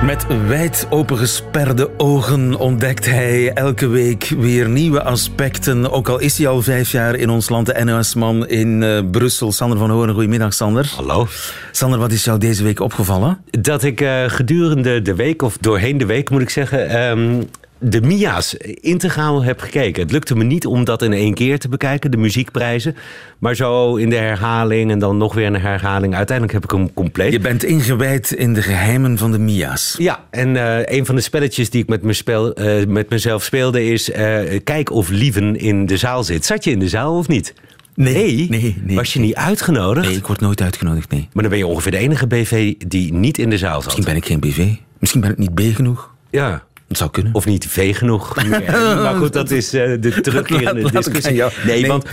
Met 0.04 0.26
wijd 0.46 0.86
opengesperde 0.90 1.90
ogen 1.96 2.54
ontdekt 2.54 3.06
hij 3.06 3.52
elke 3.52 3.86
week 3.86 4.32
weer 4.38 4.68
nieuwe 4.68 5.02
aspecten. 5.02 5.90
Ook 5.90 6.08
al 6.08 6.18
is 6.18 6.38
hij 6.38 6.48
al 6.48 6.62
vijf 6.62 6.92
jaar 6.92 7.14
in 7.14 7.30
ons 7.30 7.48
land, 7.48 7.66
de 7.66 7.84
NOS-man 7.84 8.46
in 8.48 8.82
eh, 8.82 9.00
Brussel. 9.10 9.52
Sander 9.52 9.78
van 9.78 9.90
Hoorn, 9.90 10.12
goedemiddag 10.12 10.54
Sander. 10.54 10.92
Hallo. 10.96 11.26
Sander, 11.70 11.98
wat 11.98 12.12
is 12.12 12.24
jou 12.24 12.38
deze 12.38 12.62
week 12.62 12.80
opgevallen? 12.80 13.38
Dat 13.50 13.82
ik 13.82 14.00
eh, 14.00 14.24
gedurende 14.26 15.02
de 15.02 15.14
week, 15.14 15.42
of 15.42 15.58
doorheen 15.58 15.98
de 15.98 16.06
week 16.06 16.30
moet 16.30 16.42
ik 16.42 16.50
zeggen, 16.50 16.88
ehm, 16.88 17.42
de 17.80 18.00
Mia's 18.00 18.54
integraal 18.80 19.42
heb 19.42 19.60
gekeken. 19.60 20.02
Het 20.02 20.12
lukte 20.12 20.36
me 20.36 20.44
niet 20.44 20.66
om 20.66 20.84
dat 20.84 21.02
in 21.02 21.12
één 21.12 21.34
keer 21.34 21.58
te 21.58 21.68
bekijken, 21.68 22.10
de 22.10 22.16
muziekprijzen. 22.16 22.96
Maar 23.38 23.54
zo 23.54 23.96
in 23.96 24.10
de 24.10 24.16
herhaling 24.16 24.90
en 24.90 24.98
dan 24.98 25.16
nog 25.16 25.34
weer 25.34 25.46
een 25.46 25.60
herhaling. 25.60 26.14
Uiteindelijk 26.14 26.56
heb 26.56 26.64
ik 26.64 26.78
hem 26.78 26.94
compleet. 26.94 27.32
Je 27.32 27.40
bent 27.40 27.64
ingewijd 27.64 28.32
in 28.32 28.54
de 28.54 28.62
geheimen 28.62 29.18
van 29.18 29.32
de 29.32 29.38
Mia's. 29.38 29.94
Ja, 29.98 30.24
en 30.30 30.56
eh, 30.56 30.96
een 30.98 31.06
van 31.06 31.14
de 31.14 31.20
spelletjes 31.20 31.70
die 31.70 31.82
ik 31.82 31.88
met, 31.88 32.02
me 32.02 32.12
speel, 32.12 32.54
eh, 32.54 32.86
met 32.86 33.10
mezelf 33.10 33.42
speelde 33.42 33.84
is... 33.84 34.10
eh, 34.10 34.60
kijk 34.64 34.90
of 34.90 35.08
Lieven 35.08 35.56
in 35.56 35.86
de 35.86 35.96
zaal 35.96 36.24
zit. 36.24 36.44
Zat 36.44 36.64
je 36.64 36.70
in 36.70 36.78
de 36.78 36.88
zaal 36.88 37.16
of 37.16 37.28
niet? 37.28 37.54
Nee, 37.94 38.46
nee, 38.50 38.76
nee. 38.84 38.96
Was 38.96 39.12
je 39.12 39.20
niet 39.20 39.34
uitgenodigd? 39.34 40.06
Nee, 40.06 40.16
ik 40.16 40.26
word 40.26 40.40
nooit 40.40 40.62
uitgenodigd, 40.62 41.10
nee. 41.10 41.28
Maar 41.32 41.42
dan 41.42 41.52
ben 41.52 41.58
je 41.58 41.66
ongeveer 41.66 41.90
de 41.90 41.98
enige 41.98 42.26
BV 42.26 42.74
die 42.86 43.12
niet 43.12 43.38
in 43.38 43.50
de 43.50 43.58
zaal 43.58 43.74
zat. 43.74 43.84
Misschien 43.84 44.04
ben 44.04 44.16
ik 44.16 44.26
geen 44.26 44.40
BV. 44.40 44.68
Misschien 44.98 45.20
ben 45.20 45.30
ik 45.30 45.38
niet 45.38 45.54
B 45.54 45.60
genoeg. 45.74 46.14
Ja. 46.30 46.64
Het 46.90 46.98
zou 46.98 47.10
kunnen. 47.10 47.34
Of 47.34 47.46
niet 47.46 47.66
V 47.66 47.96
genoeg. 47.96 48.34
maar 49.02 49.14
goed, 49.14 49.32
dat 49.32 49.50
is 49.50 49.72
eh, 49.72 50.00
de 50.00 50.20
terugkerende 50.20 50.90
discussie. 50.90 51.32
Nee, 51.32 51.50
Nee. 51.64 51.86
want 51.86 52.04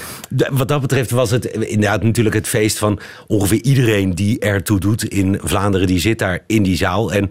wat 0.51 0.67
dat 0.67 0.81
betreft 0.81 1.11
was 1.11 1.31
het 1.31 1.45
inderdaad 1.45 2.03
natuurlijk 2.03 2.35
het 2.35 2.47
feest 2.47 2.77
van 2.77 2.99
ongeveer 3.27 3.61
iedereen 3.61 4.15
die 4.15 4.39
ertoe 4.39 4.79
doet 4.79 5.03
in 5.03 5.39
Vlaanderen. 5.43 5.87
Die 5.87 5.99
zit 5.99 6.19
daar 6.19 6.39
in 6.47 6.63
die 6.63 6.77
zaal. 6.77 7.13
En 7.13 7.23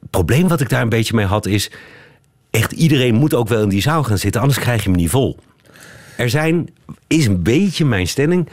het 0.00 0.10
probleem 0.10 0.48
wat 0.48 0.60
ik 0.60 0.68
daar 0.68 0.82
een 0.82 0.88
beetje 0.88 1.14
mee 1.14 1.24
had 1.26 1.46
is... 1.46 1.70
echt 2.50 2.72
iedereen 2.72 3.14
moet 3.14 3.34
ook 3.34 3.48
wel 3.48 3.62
in 3.62 3.68
die 3.68 3.82
zaal 3.82 4.02
gaan 4.02 4.18
zitten, 4.18 4.40
anders 4.40 4.60
krijg 4.60 4.82
je 4.82 4.90
hem 4.90 4.98
niet 4.98 5.10
vol. 5.10 5.38
Er 6.16 6.30
zijn, 6.30 6.68
is 7.06 7.26
een 7.26 7.42
beetje 7.42 7.84
mijn 7.84 8.06
stelling 8.08 8.48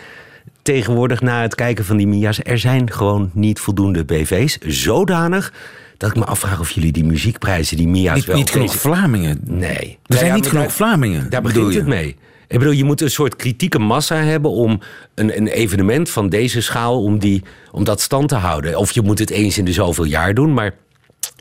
tegenwoordig 0.62 1.22
na 1.22 1.42
het 1.42 1.56
kijken 1.56 1.86
van 1.86 1.98
die 1.98 2.08
Mia's... 2.08 2.40
er 2.44 2.60
zijn 2.60 2.92
gewoon 2.92 3.30
niet 3.34 3.60
voldoende 3.60 4.06
BV's. 4.06 4.58
Zodanig 4.58 5.54
dat 5.98 6.10
ik 6.10 6.16
me 6.16 6.26
afvraag 6.26 6.60
of 6.60 6.72
jullie 6.72 6.92
die 6.92 7.04
muziekprijzen, 7.04 7.78
die 7.78 7.88
Mia's 7.88 8.16
Niet, 8.16 8.26
wel... 8.26 8.36
niet 8.36 8.50
genoeg 8.50 8.76
Vlamingen. 8.76 9.40
Nee. 9.44 9.98
Er 10.06 10.16
zijn 10.18 10.30
ja, 10.30 10.36
niet 10.36 10.48
genoeg 10.48 10.64
daar- 10.64 10.72
Vlamingen. 10.72 11.30
Daar 11.30 11.42
begint 11.42 11.74
je? 11.74 11.80
het 11.80 11.88
mee. 11.88 12.16
Ik 12.48 12.60
bedoel, 12.60 12.74
je 12.74 12.84
moet 12.84 13.02
een 13.02 13.10
soort 13.10 13.36
kritieke 13.36 13.80
massa 13.80 14.16
hebben 14.16 14.52
om 14.52 14.80
een, 15.16 15.38
een 15.38 15.48
evenement 15.48 16.10
van 16.10 16.30
deze 16.30 16.62
schaal, 16.62 17.04
om, 17.04 17.20
die, 17.20 17.44
om 17.72 17.84
dat 17.84 18.02
stand 18.02 18.30
te 18.30 18.36
houden. 18.36 18.78
Of 18.78 18.92
je 18.92 19.02
moet 19.02 19.20
het 19.20 19.30
eens 19.30 19.58
in 19.58 19.66
de 19.66 19.74
zoveel 19.74 20.04
jaar 20.04 20.34
doen, 20.34 20.54
maar 20.54 20.76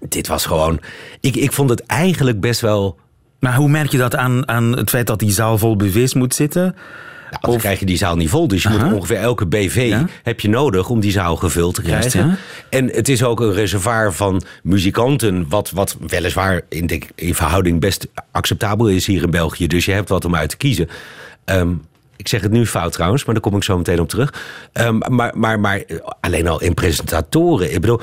dit 0.09 0.27
was 0.27 0.47
gewoon... 0.47 0.81
Ik, 1.21 1.37
ik 1.37 1.53
vond 1.53 1.71
het 1.71 1.87
eigenlijk 1.87 2.41
best 2.41 2.61
wel... 2.61 2.99
Maar 3.43 3.55
hoe 3.55 3.69
merk 3.69 3.91
je 3.91 3.99
dat 3.99 4.17
aan, 4.17 4.49
aan 4.49 4.77
het 4.77 4.91
feit 4.91 5.07
dat 5.07 5.19
die 5.19 5.31
zaal 5.31 5.59
vol 5.59 5.77
BV's 5.77 6.15
moet 6.15 6.35
zitten? 6.35 6.63
Nou, 6.63 6.75
anders 7.45 7.63
krijg 7.63 7.79
je 7.79 7.87
die 7.87 7.97
zaal 7.97 8.17
niet 8.17 8.29
vol. 8.29 8.49
Dus 8.49 8.63
je 8.63 8.69
Aha. 8.69 8.85
moet 8.85 8.95
ongeveer 8.95 9.17
elke 9.17 9.47
BV 9.47 9.87
Ja. 9.89 10.07
heb 10.23 10.41
je 10.41 10.49
nodig 10.49 10.89
om 10.89 11.01
die 11.01 11.11
zaal 11.11 11.37
gevuld 11.37 11.75
te 11.75 11.83
Juist, 11.83 12.09
krijgen. 12.11 12.31
ja. 12.31 12.37
En 12.79 12.89
het 12.91 13.09
is 13.09 13.25
ook 13.25 13.41
een 13.41 13.53
reservoir 13.53 14.13
van 14.13 14.43
muzikanten, 14.63 15.47
wat, 15.49 15.71
wat 15.71 15.97
weliswaar 16.07 16.61
in, 16.69 16.87
de, 16.87 17.01
in 17.15 17.35
verhouding 17.35 17.81
best 17.81 18.07
acceptabel 18.31 18.89
is 18.89 19.07
hier 19.07 19.23
in 19.23 19.31
België. 19.31 19.67
Dus 19.67 19.85
je 19.85 19.93
hebt 19.93 20.09
wat 20.09 20.25
om 20.25 20.35
uit 20.35 20.49
te 20.51 20.57
kiezen. 20.57 20.89
Ehm, 21.45 21.71
ik 22.17 22.29
zeg 22.29 22.41
het 22.41 22.51
nu 22.53 22.67
fout 22.67 22.93
trouwens, 22.93 23.25
maar 23.25 23.35
daar 23.35 23.43
kom 23.43 23.57
ik 23.57 23.63
zo 23.65 23.77
meteen 23.77 24.01
op 24.01 24.09
terug. 24.09 24.35
Ehm, 24.73 24.99
maar, 25.09 25.33
maar, 25.39 25.61
maar 25.61 25.79
eh, 25.79 25.97
alleen 26.21 26.49
al 26.49 26.61
in 26.63 26.75
presentatoren. 26.75 27.73
Ik 27.75 27.81
bedoel, 27.81 28.01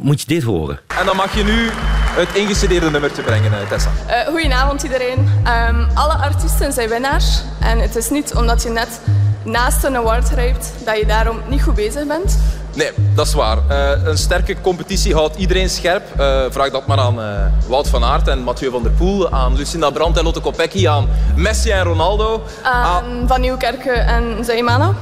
moet 0.00 0.20
je 0.20 0.26
dit 0.26 0.42
horen? 0.42 0.80
En 1.00 1.06
dan 1.06 1.16
mag 1.16 1.34
je 1.36 1.44
nu 1.44 1.68
het 2.16 2.28
ingestudeerde 2.34 2.90
nummertje 2.90 3.22
brengen, 3.22 3.52
eh, 3.52 3.68
Tessa. 3.68 3.90
Eh, 4.06 4.26
goedenavond 4.28 4.82
iedereen. 4.82 5.28
Ehm, 5.44 5.84
alle 5.94 6.12
artiesten 6.14 6.72
zijn 6.72 6.88
winnaars. 6.88 7.42
En 7.60 7.78
het 7.78 7.96
is 7.96 8.10
niet 8.10 8.34
omdat 8.34 8.62
je 8.62 8.68
net 8.68 9.00
naast 9.44 9.84
een 9.84 9.96
award 9.96 10.28
rijpt 10.28 10.72
dat 10.84 10.96
je 10.98 11.06
daarom 11.06 11.40
niet 11.48 11.62
goed 11.62 11.74
bezig 11.74 12.06
bent. 12.06 12.38
Nee, 12.74 12.90
dat 13.14 13.26
is 13.26 13.34
waar. 13.34 13.58
Eh, 13.68 13.90
een 14.04 14.18
sterke 14.18 14.56
competitie 14.60 15.14
houdt 15.14 15.36
iedereen 15.36 15.70
scherp. 15.70 16.02
Eh, 16.20 16.40
vraag 16.50 16.70
dat 16.70 16.86
maar 16.86 16.98
aan 16.98 17.20
eh, 17.22 17.26
Wout 17.68 17.88
van 17.88 18.04
Aert 18.04 18.28
en 18.28 18.38
Mathieu 18.42 18.70
van 18.70 18.82
der 18.82 18.92
Poel, 18.92 19.30
aan 19.32 19.56
Lucinda 19.56 19.90
Brandt 19.90 20.18
en 20.18 20.24
Lotte 20.24 20.40
Kopecky, 20.40 20.88
aan 20.88 21.08
Messi 21.36 21.70
en 21.70 21.82
Ronaldo. 21.82 22.42
aan- 22.62 22.84
Aan 22.84 23.24
Van 23.28 23.40
Nieuwkerken 23.40 24.06
en 24.06 24.44
Zaimana. 24.44 24.92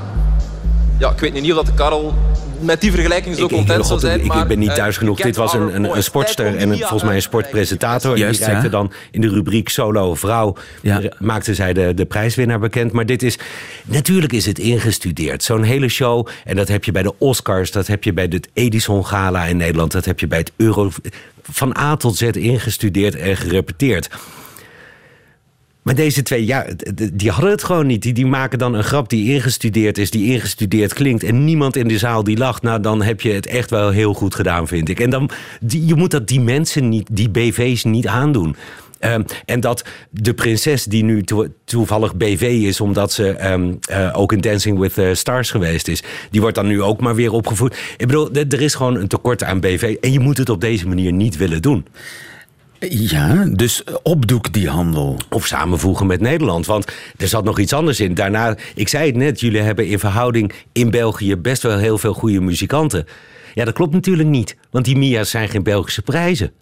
ja, 0.99 1.11
ik 1.11 1.19
weet 1.21 1.33
niet 1.33 1.51
of 1.51 1.57
dat 1.57 1.67
de 1.67 1.73
Karel 1.75 2.15
met 2.63 2.81
die 2.81 2.91
vergelijking 2.91 3.37
zo 3.37 3.45
Ik, 3.45 3.51
content 3.51 3.87
zou 3.87 4.01
zijn. 4.01 4.21
ik, 4.21 4.27
maar, 4.27 4.43
ik 4.43 4.49
ben 4.49 4.59
niet 4.59 4.69
eh, 4.69 4.75
thuis 4.75 4.97
genoeg. 4.97 5.21
Dit 5.21 5.37
was 5.37 5.55
een, 5.55 5.61
een, 5.61 5.75
een 5.75 5.85
Voice. 5.85 6.03
sportster 6.03 6.57
en 6.57 6.71
een, 6.71 6.79
volgens 6.79 7.03
mij 7.03 7.15
een 7.15 7.23
sportpresentator. 7.23 8.19
Juist, 8.19 8.41
en 8.41 8.47
die 8.47 8.55
reikte 8.55 8.77
ja. 8.77 8.83
dan 8.83 8.93
in 9.11 9.21
de 9.21 9.29
rubriek 9.29 9.69
solo 9.69 10.15
vrouw. 10.15 10.57
Ja. 10.81 11.01
Maakte 11.19 11.55
zij 11.55 11.73
de, 11.73 11.95
de 11.95 12.05
prijswinnaar 12.05 12.59
bekend. 12.59 12.93
Maar 12.93 13.07
dit 13.07 13.23
is, 13.23 13.39
natuurlijk 13.85 14.33
is 14.33 14.47
het 14.47 14.59
ingestudeerd. 14.59 15.43
Zo'n 15.43 15.63
hele 15.63 15.89
show. 15.89 16.29
En 16.45 16.57
dat 16.57 16.69
heb 16.69 16.85
je 16.85 16.93
bij 16.93 17.03
de 17.03 17.15
Oscars. 17.19 17.71
Dat 17.71 17.87
heb 17.87 18.05
je 18.05 18.13
bij 18.13 18.27
het 18.31 18.49
Edison 18.53 19.07
Gala 19.07 19.45
in 19.45 19.57
Nederland. 19.57 19.93
Dat 19.93 20.05
heb 20.05 20.21
je 20.21 20.27
bij 20.27 20.39
het 20.39 20.53
Euro... 20.57 20.91
Van 21.51 21.77
A 21.79 21.97
tot 21.97 22.17
Z 22.17 22.23
ingestudeerd 22.23 23.17
en 23.17 23.37
gerepeteerd. 23.37 24.09
Maar 25.83 25.95
deze 25.95 26.23
twee, 26.23 26.47
ja, 26.47 26.67
die 27.13 27.31
hadden 27.31 27.51
het 27.51 27.65
gewoon 27.65 27.87
niet. 27.87 28.03
Die, 28.03 28.13
die 28.13 28.27
maken 28.27 28.59
dan 28.59 28.75
een 28.75 28.85
grap 28.85 29.09
die 29.09 29.35
ingestudeerd 29.35 29.99
is, 29.99 30.11
die 30.11 30.33
ingestudeerd 30.33 30.93
klinkt. 30.93 31.23
En 31.23 31.45
niemand 31.45 31.77
in 31.77 31.89
de 31.89 31.99
zaal 31.99 32.25
die 32.25 32.37
lacht. 32.39 32.63
Nou, 32.63 32.81
dan 32.81 33.03
heb 33.03 33.21
je 33.21 33.33
het 33.33 33.47
echt 33.47 33.71
wel 33.71 33.91
heel 33.91 34.15
goed 34.15 34.35
gedaan, 34.35 34.69
vind 34.69 34.89
ik. 34.89 35.01
En 35.01 35.11
dan, 35.11 35.31
die, 35.61 35.87
je 35.87 35.95
moet 35.95 36.11
dat 36.11 36.29
die 36.29 36.41
mensen 36.41 36.89
niet, 36.89 37.09
die 37.13 37.29
BV's 37.31 37.85
niet 37.85 38.07
aandoen. 38.07 38.57
Ehm, 38.99 39.23
en 39.45 39.61
dat 39.61 39.85
de 40.11 40.35
prinses 40.35 40.85
die 40.85 41.05
nu 41.05 41.23
toe- 41.23 41.51
toevallig 41.65 42.17
BV 42.17 42.43
is, 42.43 42.81
omdat 42.81 43.13
ze 43.13 43.31
ehm, 43.31 43.73
eh, 43.89 44.11
ook 44.13 44.33
in 44.33 44.41
Dancing 44.41 44.79
with 44.79 44.95
the 44.95 45.11
Stars 45.15 45.51
geweest 45.51 45.89
is, 45.89 46.03
die 46.31 46.41
wordt 46.41 46.57
dan 46.57 46.67
nu 46.67 46.83
ook 46.83 47.01
maar 47.01 47.15
weer 47.15 47.33
opgevoed. 47.33 47.77
Ik 47.97 48.07
bedoel, 48.07 48.33
er 48.33 48.61
is 48.61 48.75
gewoon 48.75 48.97
een 48.97 49.09
tekort 49.09 49.43
aan 49.45 49.61
BV. 49.61 49.97
En 50.01 50.13
je 50.13 50.21
moet 50.21 50.39
het 50.39 50.49
op 50.49 50.61
deze 50.61 50.89
manier 50.89 51.13
niet 51.13 51.37
willen 51.37 51.63
doen. 51.63 51.87
Ja, 52.89 53.45
dus 53.45 53.83
opdoek 54.03 54.53
die 54.53 54.69
handel. 54.69 55.19
Of 55.31 55.47
samenvoegen 55.47 56.07
met 56.07 56.21
Nederland. 56.21 56.67
Want 56.67 56.93
er 57.17 57.29
zat 57.29 57.45
nog 57.45 57.59
iets 57.59 57.73
anders 57.73 58.01
in. 58.01 58.15
Daarna, 58.15 58.57
ik 58.75 58.89
zei 58.89 59.07
het 59.07 59.17
net, 59.17 59.41
jullie 59.41 59.61
hebben 59.61 59.87
in 59.87 59.99
verhouding 59.99 60.53
in 60.73 60.91
België 60.91 61.37
best 61.37 61.63
wel 61.63 61.79
heel 61.79 61.99
veel 61.99 62.15
goede 62.15 62.41
muzikanten. 62.41 63.07
Ja, 63.55 63.65
dat 63.65 63.75
klopt 63.75 63.93
natuurlijk 63.93 64.29
niet. 64.29 64.57
Want 64.71 64.85
die 64.85 64.97
Mia's 64.97 65.31
zijn 65.31 65.49
geen 65.49 65.63
Belgische 65.63 66.03
prijzen. 66.03 66.53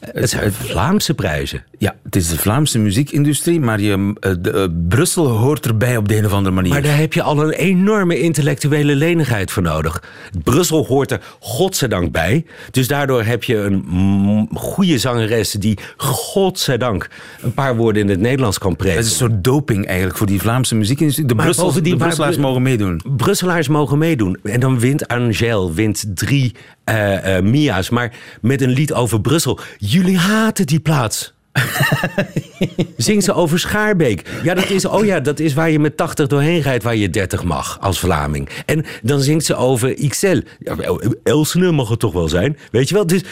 Het 0.00 0.30
zijn 0.30 0.52
Vlaamse 0.52 1.14
prijzen. 1.14 1.64
Ja, 1.78 1.94
het 2.02 2.16
is 2.16 2.28
de 2.28 2.38
Vlaamse 2.38 2.78
muziekindustrie, 2.78 3.60
maar 3.60 3.80
je, 3.80 4.14
eh, 4.20 4.32
de, 4.40 4.50
eh, 4.50 4.64
Brussel 4.88 5.26
hoort 5.26 5.66
erbij 5.66 5.96
op 5.96 6.08
de 6.08 6.16
een 6.16 6.26
of 6.26 6.32
andere 6.32 6.54
manier. 6.54 6.72
Maar 6.72 6.82
daar 6.82 6.98
heb 6.98 7.12
je 7.12 7.22
al 7.22 7.42
een 7.42 7.50
enorme 7.50 8.20
intellectuele 8.20 8.94
lenigheid 8.94 9.50
voor 9.50 9.62
nodig. 9.62 10.02
Brussel 10.42 10.86
hoort 10.86 11.10
er 11.10 11.20
godzijdank 11.40 12.12
bij. 12.12 12.44
Dus 12.70 12.88
daardoor 12.88 13.22
heb 13.22 13.44
je 13.44 13.56
een 13.56 14.48
goede 14.54 14.98
zangeres 14.98 15.50
die 15.50 15.78
godzijdank 15.96 17.08
een 17.42 17.54
paar 17.54 17.76
woorden 17.76 18.02
in 18.02 18.08
het 18.08 18.20
Nederlands 18.20 18.58
kan 18.58 18.76
preken. 18.76 18.96
Het 18.96 19.04
is 19.04 19.10
een 19.10 19.28
soort 19.28 19.44
doping 19.44 19.86
eigenlijk 19.86 20.16
voor 20.16 20.26
die 20.26 20.40
Vlaamse 20.40 20.74
muziekindustrie. 20.74 21.26
De, 21.26 21.34
Brussels, 21.34 21.74
de 21.74 21.96
Brusselaars 21.96 22.36
mogen 22.36 22.62
meedoen. 22.62 23.00
Brusselaars 23.16 23.68
mogen 23.68 23.98
meedoen. 23.98 24.38
En 24.42 24.60
dan 24.60 24.78
wint 24.78 25.08
Angèle, 25.08 25.72
wint 25.72 26.04
drie 26.14 26.54
eh, 26.84 27.40
Mia's. 27.40 27.90
Maar 27.90 28.12
met 28.40 28.62
een 28.62 28.70
lied 28.70 28.92
over 28.92 29.20
Brussel. 29.20 29.58
Jullie 29.86 30.18
haten 30.18 30.66
die 30.66 30.80
plaats. 30.80 31.33
Zingt 32.96 33.24
ze 33.24 33.32
over 33.34 33.58
Schaarbeek. 33.58 34.22
Ja, 34.42 34.54
dat 34.54 34.70
is, 34.70 34.84
oh 34.84 35.04
ja, 35.04 35.20
dat 35.20 35.38
is 35.40 35.54
waar 35.54 35.70
je 35.70 35.78
met 35.78 35.96
80 35.96 36.26
doorheen 36.26 36.60
rijdt, 36.60 36.84
waar 36.84 36.96
je 36.96 37.10
30 37.10 37.44
mag 37.44 37.78
als 37.80 37.98
Vlaming. 37.98 38.48
En 38.66 38.84
dan 39.02 39.20
zingt 39.20 39.44
ze 39.44 39.54
over 39.56 40.08
XL. 40.08 40.40
Ja, 40.58 40.76
Elsene 41.22 41.72
mag 41.72 41.88
het 41.88 41.98
toch 41.98 42.12
wel 42.12 42.28
zijn, 42.28 42.58
weet 42.70 42.88
je 42.88 42.94
wel? 42.94 43.06
Dus 43.06 43.22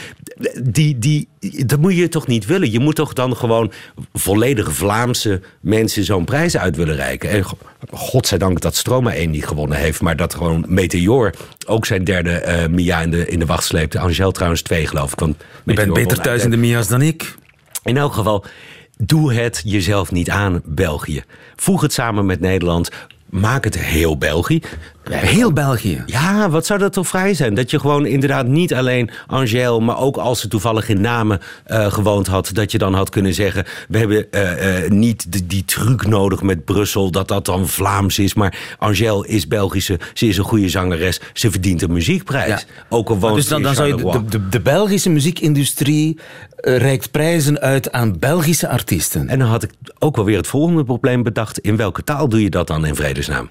die, 0.62 0.98
die, 0.98 1.28
dat 1.66 1.78
moet 1.80 1.96
je 1.96 2.08
toch 2.08 2.26
niet 2.26 2.46
willen. 2.46 2.70
Je 2.70 2.78
moet 2.80 2.94
toch 2.94 3.12
dan 3.12 3.36
gewoon 3.36 3.72
volledig 4.12 4.72
Vlaamse 4.72 5.40
mensen 5.60 6.04
zo'n 6.04 6.24
prijs 6.24 6.56
uit 6.56 6.76
willen 6.76 6.96
reiken. 6.96 7.30
En 7.30 7.44
go- 7.44 7.58
godzijdank 7.90 8.60
dat 8.60 8.76
Stroma 8.76 9.12
1 9.14 9.30
niet 9.30 9.46
gewonnen 9.46 9.78
heeft, 9.78 10.00
maar 10.00 10.16
dat 10.16 10.34
gewoon 10.34 10.64
Meteor 10.68 11.34
ook 11.66 11.86
zijn 11.86 12.04
derde 12.04 12.30
eh, 12.30 12.68
Mia 12.68 13.00
in 13.00 13.10
de, 13.10 13.28
in 13.28 13.38
de 13.38 13.46
wacht 13.46 13.64
sleepte. 13.64 13.98
Angel 13.98 14.30
trouwens 14.32 14.62
twee, 14.62 14.86
geloof 14.86 15.12
ik. 15.12 15.18
Want 15.18 15.36
Je 15.64 15.74
bent 15.74 15.92
beter 15.92 16.20
thuis 16.20 16.44
in 16.44 16.50
de 16.50 16.56
Mia's 16.56 16.88
dan 16.88 17.02
ik. 17.02 17.34
In 17.82 17.96
elk 17.96 18.12
geval, 18.12 18.44
doe 18.96 19.32
het 19.32 19.62
jezelf 19.64 20.12
niet 20.12 20.30
aan, 20.30 20.60
België. 20.64 21.24
Voeg 21.56 21.80
het 21.80 21.92
samen 21.92 22.26
met 22.26 22.40
Nederland. 22.40 22.90
Maak 23.26 23.64
het 23.64 23.78
heel 23.78 24.18
België. 24.18 24.60
Heel 25.10 25.52
België. 25.52 26.02
Ja, 26.06 26.50
wat 26.50 26.66
zou 26.66 26.78
dat 26.78 26.92
toch 26.92 27.08
vrij 27.08 27.34
zijn? 27.34 27.54
Dat 27.54 27.70
je 27.70 27.80
gewoon 27.80 28.06
inderdaad 28.06 28.46
niet 28.46 28.74
alleen 28.74 29.10
Angèle, 29.26 29.80
maar 29.80 29.98
ook 29.98 30.16
als 30.16 30.40
ze 30.40 30.48
toevallig 30.48 30.88
in 30.88 31.00
Namen 31.00 31.40
eh, 31.64 31.92
gewoond 31.92 32.26
had, 32.26 32.50
dat 32.52 32.72
je 32.72 32.78
dan 32.78 32.94
had 32.94 33.10
kunnen 33.10 33.34
zeggen: 33.34 33.64
we 33.88 33.98
hebben 33.98 34.30
eh, 34.30 34.84
eh, 34.84 34.90
niet 34.90 35.32
die, 35.32 35.46
die 35.46 35.64
truc 35.64 36.06
nodig 36.06 36.42
met 36.42 36.64
Brussel, 36.64 37.10
dat 37.10 37.28
dat 37.28 37.44
dan 37.44 37.68
Vlaams 37.68 38.18
is. 38.18 38.34
Maar 38.34 38.76
Angèle 38.78 39.26
is 39.26 39.48
Belgische, 39.48 39.98
ze 40.14 40.26
is 40.26 40.36
een 40.36 40.44
goede 40.44 40.68
zangeres, 40.68 41.20
ze 41.32 41.50
verdient 41.50 41.82
een 41.82 41.92
muziekprijs. 41.92 42.48
Ja. 42.48 42.84
Ook 42.88 43.08
al 43.08 43.18
woont 43.18 43.34
dus 43.34 43.48
dan, 43.48 43.62
dan 43.62 43.74
zou 43.74 43.88
je 43.88 43.96
de, 43.96 44.24
de, 44.28 44.48
de 44.48 44.60
Belgische 44.60 45.10
muziekindustrie 45.10 46.18
reikt 46.56 47.10
prijzen 47.10 47.60
uit 47.60 47.92
aan 47.92 48.18
Belgische 48.18 48.68
artiesten. 48.68 49.28
En 49.28 49.38
dan 49.38 49.48
had 49.48 49.62
ik 49.62 49.70
ook 49.98 50.16
wel 50.16 50.24
weer 50.24 50.36
het 50.36 50.46
volgende 50.46 50.84
probleem 50.84 51.22
bedacht: 51.22 51.58
in 51.58 51.76
welke 51.76 52.04
taal 52.04 52.28
doe 52.28 52.42
je 52.42 52.50
dat 52.50 52.66
dan 52.66 52.86
in 52.86 52.94
vredesnaam? 52.94 53.50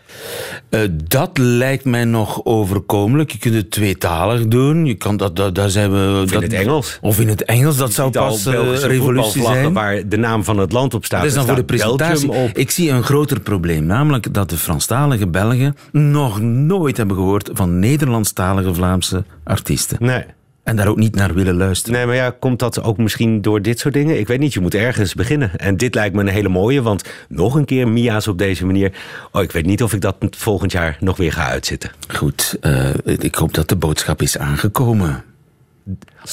Dat 1.08 1.38
lijkt 1.42 1.86
mij 1.86 2.06
nog 2.06 2.46
overkomelijk. 2.46 3.32
Je 3.32 3.38
kunt 3.38 3.56
het 3.56 3.72
tweetalig 3.72 4.48
doen. 4.48 4.86
Je 4.86 4.96
kan 4.96 5.18
dat, 5.18 5.36
dat, 5.36 5.56
daar 5.56 5.70
zijn 5.70 5.92
we, 5.92 6.22
Of 6.22 6.32
in 6.32 6.34
dat, 6.34 6.42
het 6.42 6.54
Engels? 6.54 6.98
Of 7.02 7.20
in 7.20 7.28
het 7.28 7.44
Engels, 7.44 7.78
dat 7.78 7.94
zou 7.94 8.12
pas 8.12 8.46
eh, 8.46 8.52
Belgische 8.52 8.88
revolutie 8.88 9.44
zijn. 9.44 9.74
Waar 9.74 10.08
de 10.08 10.18
naam 10.18 10.44
van 10.44 10.58
het 10.58 10.72
land 10.72 10.94
op 10.94 11.06
staat. 11.06 11.20
Dat 11.20 11.30
is 11.30 11.36
dan 11.36 11.46
voor 11.46 11.56
de 11.56 11.64
presentatie. 11.64 12.32
Ik 12.54 12.72
zie 12.72 12.90
een 12.90 13.04
groter 13.04 13.40
probleem, 13.40 13.86
namelijk 13.86 14.34
dat 14.34 14.50
de 14.50 14.58
Franstalige 14.58 15.28
Belgen 15.28 15.76
nog 15.92 16.42
nooit 16.42 16.98
hebben 16.98 17.16
gehoord 17.16 17.50
van 17.54 17.80
Nederlandstalige 17.80 18.74
Vlaamse 18.74 19.24
artiesten. 19.44 19.98
Nee. 20.00 20.24
En 20.64 20.76
daar 20.76 20.88
ook 20.88 20.98
niet 20.98 21.16
naar 21.16 21.34
willen 21.34 21.56
luisteren. 21.56 21.98
Nee, 21.98 22.06
maar 22.06 22.16
ja, 22.16 22.36
komt 22.40 22.60
dat 22.60 22.84
ook 22.84 22.98
misschien 22.98 23.42
door 23.42 23.62
dit 23.62 23.80
soort 23.80 23.94
dingen? 23.94 24.20
Ik 24.20 24.28
weet 24.28 24.40
niet, 24.40 24.54
je 24.54 24.60
moet 24.60 24.74
ergens 24.74 25.14
beginnen. 25.14 25.60
En 25.60 25.78
dit 25.78 25.96
lijkt 25.96 26.16
me 26.16 26.22
een 26.22 26.28
hele 26.28 26.50
mooie, 26.50 26.82
want 26.82 27.04
nog 27.30 27.56
een 27.56 27.66
keer 27.66 27.88
Mia's 27.88 28.28
op 28.28 28.38
deze 28.38 28.66
manier. 28.66 28.92
Oh, 29.32 29.42
ik 29.42 29.52
weet 29.52 29.66
niet 29.66 29.84
of 29.84 29.94
ik 29.94 30.02
dat 30.02 30.16
volgend 30.30 30.72
jaar 30.72 30.98
nog 31.00 31.18
weer 31.18 31.32
ga 31.32 31.46
uitzitten. 31.46 31.92
Goed, 32.08 32.58
eh, 32.62 32.90
ik 33.04 33.36
hoop 33.36 33.54
dat 33.54 33.70
de 33.70 33.76
boodschap 33.76 34.22
is 34.22 34.38
aangekomen. 34.38 35.24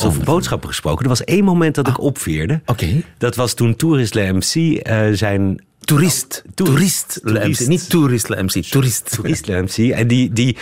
Over 0.05 0.25
boodschappen 0.25 0.69
gesproken, 0.69 1.03
er 1.03 1.09
was 1.09 1.25
één 1.25 1.45
moment 1.45 1.75
dat 1.75 1.89
ik 1.89 2.01
opveerde. 2.01 2.61
Oké. 2.67 3.03
Dat 3.19 3.37
was 3.37 3.55
toen 3.55 3.77
Tourist 3.77 4.15
MC 4.15 4.77
eh, 4.77 5.07
zijn... 5.13 5.67
Toerist. 5.89 6.43
Toerist. 6.55 7.21
Toerist. 7.25 7.61
MC. 7.61 7.67
Niet 7.69 7.91
toerist 7.91 8.29
MC. 8.29 8.63
Toerist. 8.65 9.11
Tourist 9.11 9.47
Le 9.47 9.63
MC. 9.63 9.91
En 9.91 10.07
die, 10.07 10.33
die 10.33 10.57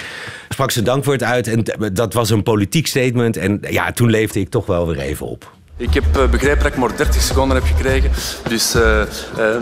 sprak 0.48 0.70
zijn 0.70 0.84
dankwoord 0.84 1.22
uit. 1.22 1.46
En 1.48 1.64
dat 1.92 2.12
was 2.12 2.30
een 2.30 2.42
politiek 2.42 2.86
statement. 2.86 3.36
En 3.36 3.60
ja, 3.70 3.92
toen 3.92 4.10
leefde 4.10 4.40
ik 4.40 4.48
toch 4.48 4.66
wel 4.66 4.86
weer 4.86 4.98
even 4.98 5.26
op. 5.26 5.52
Ik 5.76 5.94
heb 5.94 6.16
eh, 6.16 6.28
begrepen 6.28 6.62
dat 6.62 6.72
ik 6.72 6.78
maar 6.78 6.96
30 6.96 7.22
seconden 7.22 7.56
heb 7.56 7.66
gekregen. 7.66 8.10
Dus 8.48 8.74
eh, 8.74 9.00
eh, 9.00 9.08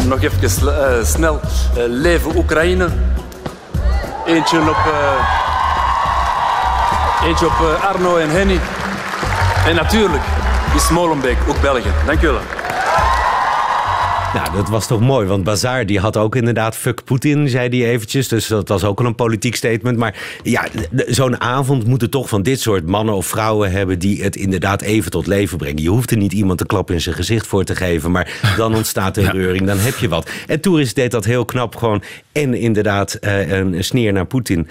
nog 0.07 0.23
even 0.23 0.69
eh, 0.69 1.05
snel. 1.05 1.41
Leven 1.89 2.37
Oekraïne. 2.37 2.89
Eentje 4.27 4.61
op, 4.61 4.67
eh, 4.69 5.29
eentje 7.29 7.47
op 7.47 7.79
Arno 7.83 8.17
en 8.17 8.31
Henny. 8.31 8.61
En 9.67 9.75
natuurlijk 9.75 10.23
is 10.75 10.89
Molenbeek 10.89 11.39
ook 11.49 11.61
België. 11.61 11.91
Dank 12.07 12.23
u 12.23 12.27
wel. 12.27 12.64
Nou, 14.35 14.53
dat 14.53 14.69
was 14.69 14.87
toch 14.87 15.01
mooi, 15.01 15.27
want 15.27 15.45
Bazaar 15.45 15.87
die 15.87 15.99
had 15.99 16.17
ook 16.17 16.37
inderdaad 16.37 16.77
fuck 16.77 17.05
Poetin, 17.05 17.49
zei 17.49 17.69
hij 17.69 17.91
eventjes. 17.91 18.29
Dus 18.29 18.47
dat 18.47 18.69
was 18.69 18.85
ook 18.85 19.01
al 19.01 19.07
een 19.07 19.15
politiek 19.15 19.57
statement. 19.57 19.99
Maar 19.99 20.39
ja, 20.43 20.67
zo'n 21.07 21.41
avond 21.41 21.87
moeten 21.87 22.11
toch 22.11 22.29
van 22.29 22.43
dit 22.43 22.61
soort 22.61 22.87
mannen 22.87 23.15
of 23.15 23.27
vrouwen 23.27 23.71
hebben... 23.71 23.99
die 23.99 24.23
het 24.23 24.37
inderdaad 24.37 24.83
even 24.83 25.11
tot 25.11 25.27
leven 25.27 25.59
brengen. 25.59 25.83
Je 25.83 25.89
hoeft 25.89 26.11
er 26.11 26.17
niet 26.17 26.33
iemand 26.33 26.61
een 26.61 26.67
klap 26.67 26.91
in 26.91 27.01
zijn 27.01 27.15
gezicht 27.15 27.47
voor 27.47 27.65
te 27.65 27.77
geven... 27.77 28.11
maar 28.11 28.55
dan 28.57 28.75
ontstaat 28.85 29.17
er 29.17 29.33
reuring, 29.33 29.67
dan 29.67 29.79
heb 29.79 29.97
je 29.97 30.09
wat. 30.09 30.31
En 30.47 30.61
Tourist 30.61 30.95
deed 30.95 31.11
dat 31.11 31.25
heel 31.25 31.45
knap 31.45 31.77
gewoon. 31.77 32.03
En 32.33 32.55
inderdaad 32.55 33.15
eh, 33.15 33.51
een, 33.51 33.73
een 33.73 33.85
sneer 33.85 34.13
naar 34.13 34.27
Poetin... 34.27 34.69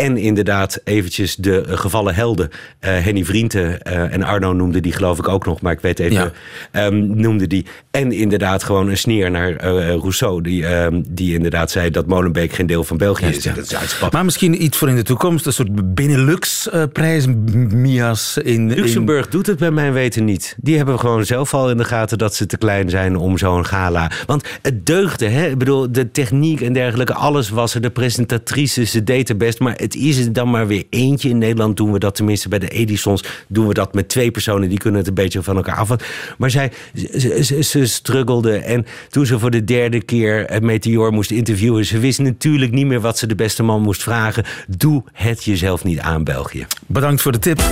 En 0.00 0.16
inderdaad 0.16 0.80
eventjes 0.84 1.36
de 1.36 1.60
eh, 1.64 1.78
gevallen 1.78 2.14
helden. 2.14 2.48
eh, 2.78 2.98
Henny 2.98 3.24
Vrienden 3.24 3.82
eh, 3.82 4.12
en 4.12 4.22
Arno 4.22 4.52
noemde 4.52 4.80
die 4.80 4.92
geloof 4.92 5.18
ik 5.18 5.28
ook 5.28 5.46
nog, 5.46 5.60
maar 5.60 5.72
ik 5.72 5.80
weet 5.80 5.98
even, 5.98 6.14
Ja. 6.14 6.30
ehm, 6.72 7.20
noemde 7.20 7.46
die. 7.46 7.66
En 7.90 8.12
inderdaad 8.12 8.62
gewoon 8.62 8.88
een 8.88 8.96
sneer 8.98 9.30
naar 9.30 9.52
Rousseau, 9.64 10.42
die, 10.42 10.66
ehm, 10.66 11.02
die 11.08 11.34
inderdaad 11.34 11.70
zei 11.70 11.90
dat 11.90 12.06
Molenbeek 12.06 12.52
geen 12.52 12.66
deel 12.66 12.84
van 12.84 12.96
België 12.96 13.26
is. 13.26 13.42
ja. 13.44 13.52
Dat 13.54 13.64
is. 13.82 13.98
Maar 14.12 14.24
misschien 14.24 14.62
iets 14.64 14.78
voor 14.78 14.88
in 14.88 14.96
de 14.96 15.02
toekomst. 15.02 15.46
Een 15.46 15.52
soort 15.52 15.94
Benelux-prijs, 15.94 17.26
Mia's 17.54 18.36
in... 18.36 18.44
in- 18.70 18.74
Luxemburg 18.74 19.28
doet 19.28 19.46
het 19.46 19.58
bij 19.58 19.70
mijn 19.70 19.92
weten 19.92 20.24
niet. 20.24 20.56
Die 20.60 20.76
hebben 20.76 20.98
gewoon 20.98 21.24
zelf 21.24 21.54
al 21.54 21.70
in 21.70 21.76
de 21.76 21.84
gaten 21.84 22.18
dat 22.18 22.34
ze 22.34 22.46
te 22.46 22.56
klein 22.58 22.90
zijn 22.90 23.16
om 23.16 23.38
zo'n 23.38 23.66
gala. 23.66 24.10
Want 24.26 24.44
het 24.62 24.86
deugde, 24.86 25.26
hè? 25.28 25.46
Ik 25.48 25.58
bedoel, 25.58 25.92
de 25.92 26.10
techniek 26.10 26.60
en 26.60 26.72
dergelijke, 26.72 27.14
alles 27.14 27.48
was 27.48 27.74
er. 27.74 27.80
De 27.80 27.90
presentatrice, 27.90 28.84
ze 28.84 29.04
deed 29.04 29.28
het 29.28 29.38
best. 29.38 29.58
Maar 29.60 29.74
het 29.92 30.02
is 30.02 30.18
er 30.18 30.32
dan 30.32 30.50
maar 30.50 30.66
weer 30.66 30.84
eentje. 30.90 31.28
In 31.28 31.38
Nederland 31.38 31.76
doen 31.76 31.92
we 31.92 31.98
dat 31.98 32.14
tenminste 32.14 32.48
bij 32.48 32.58
de 32.58 32.68
Edisons. 32.68 33.24
Doen 33.48 33.66
we 33.66 33.74
dat 33.74 33.94
met 33.94 34.08
twee 34.08 34.30
personen, 34.30 34.68
die 34.68 34.78
kunnen 34.78 34.98
het 35.00 35.08
een 35.08 35.14
beetje 35.14 35.42
van 35.42 35.56
elkaaf. 35.56 35.90
af. 35.90 36.34
Maar 36.38 36.50
zij, 36.50 36.72
ze, 36.94 37.44
ze, 37.44 37.62
ze 37.62 37.86
struggelde. 37.86 38.56
En 38.56 38.86
toen 39.08 39.26
ze 39.26 39.38
voor 39.38 39.50
de 39.50 39.64
derde 39.64 40.02
keer 40.02 40.44
het 40.46 40.62
Meteor 40.62 41.12
moest 41.12 41.30
interviewen... 41.30 41.84
ze 41.84 41.98
wist 41.98 42.18
natuurlijk 42.18 42.72
niet 42.72 42.86
meer 42.86 43.00
wat 43.00 43.18
ze 43.18 43.26
de 43.26 43.34
beste 43.34 43.62
man 43.62 43.82
moest 43.82 44.02
vragen. 44.02 44.44
Doe 44.68 45.02
het 45.12 45.44
jezelf 45.44 45.84
niet 45.84 45.98
aan, 45.98 46.24
België. 46.24 46.66
Bedankt 46.86 47.22
voor 47.22 47.32
de 47.32 47.38
tip. 47.38 47.62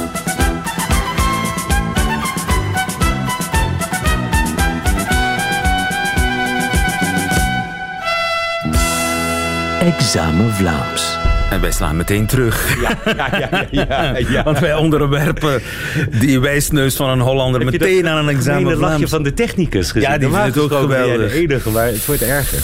Examen 9.80 10.54
Vlaams. 10.54 11.27
En 11.50 11.60
wij 11.60 11.70
slaan 11.72 11.96
meteen 11.96 12.26
terug. 12.26 12.80
Ja, 12.80 12.98
ja, 13.30 13.66
ja, 13.70 14.16
ja. 14.16 14.42
Want 14.42 14.58
wij 14.58 14.74
onderwerpen 14.74 15.62
die 16.20 16.40
wijsneus 16.40 16.96
van 16.96 17.08
een 17.08 17.20
Hollander 17.20 17.64
meteen 17.64 18.02
dat 18.02 18.12
aan 18.12 18.28
een 18.28 18.36
examen 18.36 18.76
lachje 18.76 18.96
Vlaams. 18.96 19.10
van 19.10 19.22
de 19.22 19.34
technicus 19.34 19.90
gezien? 19.90 20.10
Ja, 20.10 20.18
die 20.18 20.28
vindt 20.28 20.44
het 20.54 20.58
ook 20.58 20.72
geweldig. 20.80 21.32
de 21.32 21.38
enige, 21.38 21.70
maar 21.70 21.86
het 21.86 22.06
wordt 22.06 22.22
erger. 22.22 22.62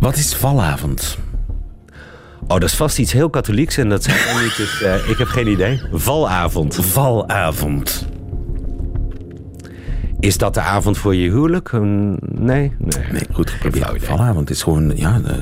Wat 0.00 0.16
is 0.16 0.34
valavond? 0.34 1.18
Oh, 2.40 2.48
dat 2.48 2.62
is 2.62 2.74
vast 2.74 2.98
iets 2.98 3.12
heel 3.12 3.30
katholieks 3.30 3.76
en 3.76 3.88
dat 3.88 4.02
zijn 4.02 4.16
niet. 4.42 4.56
Dus, 4.56 4.82
eh, 4.82 5.08
ik 5.08 5.18
heb 5.18 5.28
geen 5.28 5.46
idee. 5.46 5.80
Valavond. 5.92 6.78
Valavond. 6.80 8.06
Is 10.24 10.38
dat 10.38 10.54
de 10.54 10.60
avond 10.60 10.98
voor 10.98 11.14
je 11.14 11.30
huwelijk? 11.30 11.72
Nee? 11.72 12.18
Nee, 12.38 12.72
Nee, 13.12 13.22
goed 13.32 13.50
geprobeerd. 13.50 13.88
idee. 13.88 14.00
Valavond 14.00 14.50
is 14.50 14.62
gewoon 14.62 14.92
ja, 14.96 15.18
de, 15.18 15.40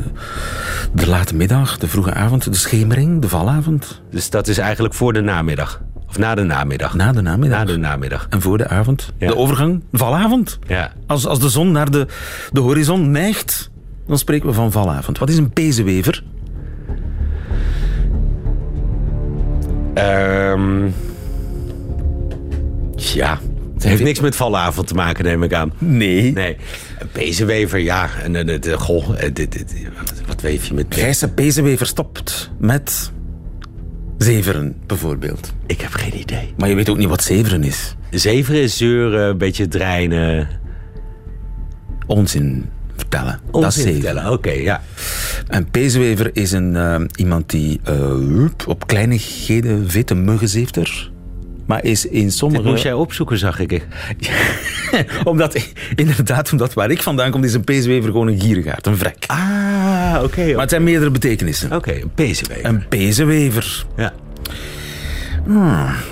de 0.93 1.07
late 1.09 1.35
middag, 1.37 1.79
de 1.79 1.89
vroege 1.89 2.13
avond, 2.15 2.45
de 2.45 2.55
schemering, 2.55 3.21
de 3.21 3.29
valavond. 3.29 4.03
Dus 4.11 4.31
dat 4.31 4.49
is 4.49 4.59
eigenlijk 4.59 4.95
voor 4.95 5.13
de 5.13 5.21
namiddag. 5.21 5.83
Of 6.09 6.19
na 6.19 6.35
de 6.35 6.43
namiddag. 6.43 6.95
Na 6.95 7.13
de 7.13 7.21
namiddag. 7.21 7.59
Na 7.59 7.65
de 7.65 7.77
namiddag. 7.77 8.27
En 8.31 8.41
voor 8.41 8.59
de 8.59 8.69
avond. 8.69 9.13
Ja. 9.19 9.27
De 9.27 9.37
overgang, 9.37 9.83
valavond. 9.93 10.59
Ja. 10.67 10.93
Als, 11.07 11.27
als 11.27 11.41
de 11.41 11.49
zon 11.49 11.73
naar 11.73 11.91
de, 11.91 12.07
de 12.53 12.61
horizon 12.61 13.11
neigt, 13.11 13.71
dan 14.07 14.19
spreken 14.19 14.47
we 14.49 14.55
van 14.55 14.73
valavond. 14.73 15.19
Wat 15.19 15.29
is 15.29 15.37
een 15.37 15.51
pezenwever? 15.51 16.23
Ehm 19.95 20.89
ja. 22.97 23.39
Het 23.83 23.91
heeft 23.91 24.03
niks 24.03 24.21
met 24.21 24.37
valavond 24.37 24.87
te 24.87 24.95
maken, 24.95 25.25
neem 25.25 25.43
ik 25.43 25.53
aan. 25.53 25.73
Nee. 25.79 26.33
Nee. 26.33 26.57
Een 26.99 27.09
pezenwever, 27.13 27.79
ja. 27.79 28.11
En, 28.23 28.37
en, 28.37 28.49
en, 28.49 28.79
goh, 28.79 29.23
eh, 29.23 29.31
wat, 30.27 30.41
weef 30.41 30.67
je 30.67 30.75
met... 30.75 30.87
Gijsse 30.89 31.29
pezenwever 31.29 31.87
stopt 31.87 32.51
met 32.59 33.13
zeveren, 34.19 34.77
bijvoorbeeld. 34.87 35.53
Ik 35.67 35.81
heb 35.81 35.93
geen 35.93 36.19
idee. 36.19 36.55
Maar 36.57 36.69
je 36.69 36.75
weet 36.75 36.89
ook 36.89 36.97
niet 36.97 37.09
wat 37.09 37.23
zeveren 37.23 37.65
is. 37.65 37.95
Zeveren 38.11 38.61
is 38.61 38.77
zeuren, 38.77 39.29
een 39.29 39.39
beetje 39.39 39.69
dreinen. 39.69 40.49
Onzin 42.07 42.69
vertellen. 42.97 43.41
dat 43.51 43.61
is 43.61 43.65
Onzin 43.65 43.83
zeveren. 43.83 44.03
vertellen, 44.03 44.33
Oké, 44.33 44.51
ja. 44.51 44.83
Een 45.49 45.71
pezenwever 45.71 46.31
is 46.33 46.53
een, 46.53 46.77
eh, 46.77 47.01
iemand 47.15 47.51
die 47.51 47.81
hup, 47.85 48.65
op 48.67 48.87
kleinigheden 48.87 49.91
vette 49.91 50.15
muggen 50.15 50.49
zeeft 50.49 50.77
er. 50.77 51.12
Maar 51.73 51.85
is 51.85 52.07
in 52.07 52.23
Dit 52.23 52.35
sommige... 52.35 52.69
moest 52.69 52.83
jij 52.83 52.93
opzoeken, 52.93 53.39
zag 53.39 53.59
ik. 53.59 53.87
omdat, 55.25 55.67
inderdaad, 55.95 56.53
omdat 56.53 56.75
waar 56.75 56.91
ik 56.91 57.03
vandaan 57.03 57.31
kom, 57.31 57.45
is 57.45 57.55
een 57.55 57.65
pezenwever 57.65 58.11
gewoon 58.11 58.29
een 58.29 58.41
gierigaard, 58.41 58.87
een 58.87 58.97
vrek. 58.97 59.25
Ah, 59.27 60.21
oké. 60.23 60.51
Maar 60.53 60.61
het 60.61 60.71
zijn 60.71 60.83
meerdere 60.83 61.11
betekenissen. 61.11 61.73
Oké, 61.73 61.93
een 61.93 62.11
pezenwever. 62.15 62.65
Een 62.65 62.89
pezenwever. 62.89 63.85
Ja. 63.97 64.13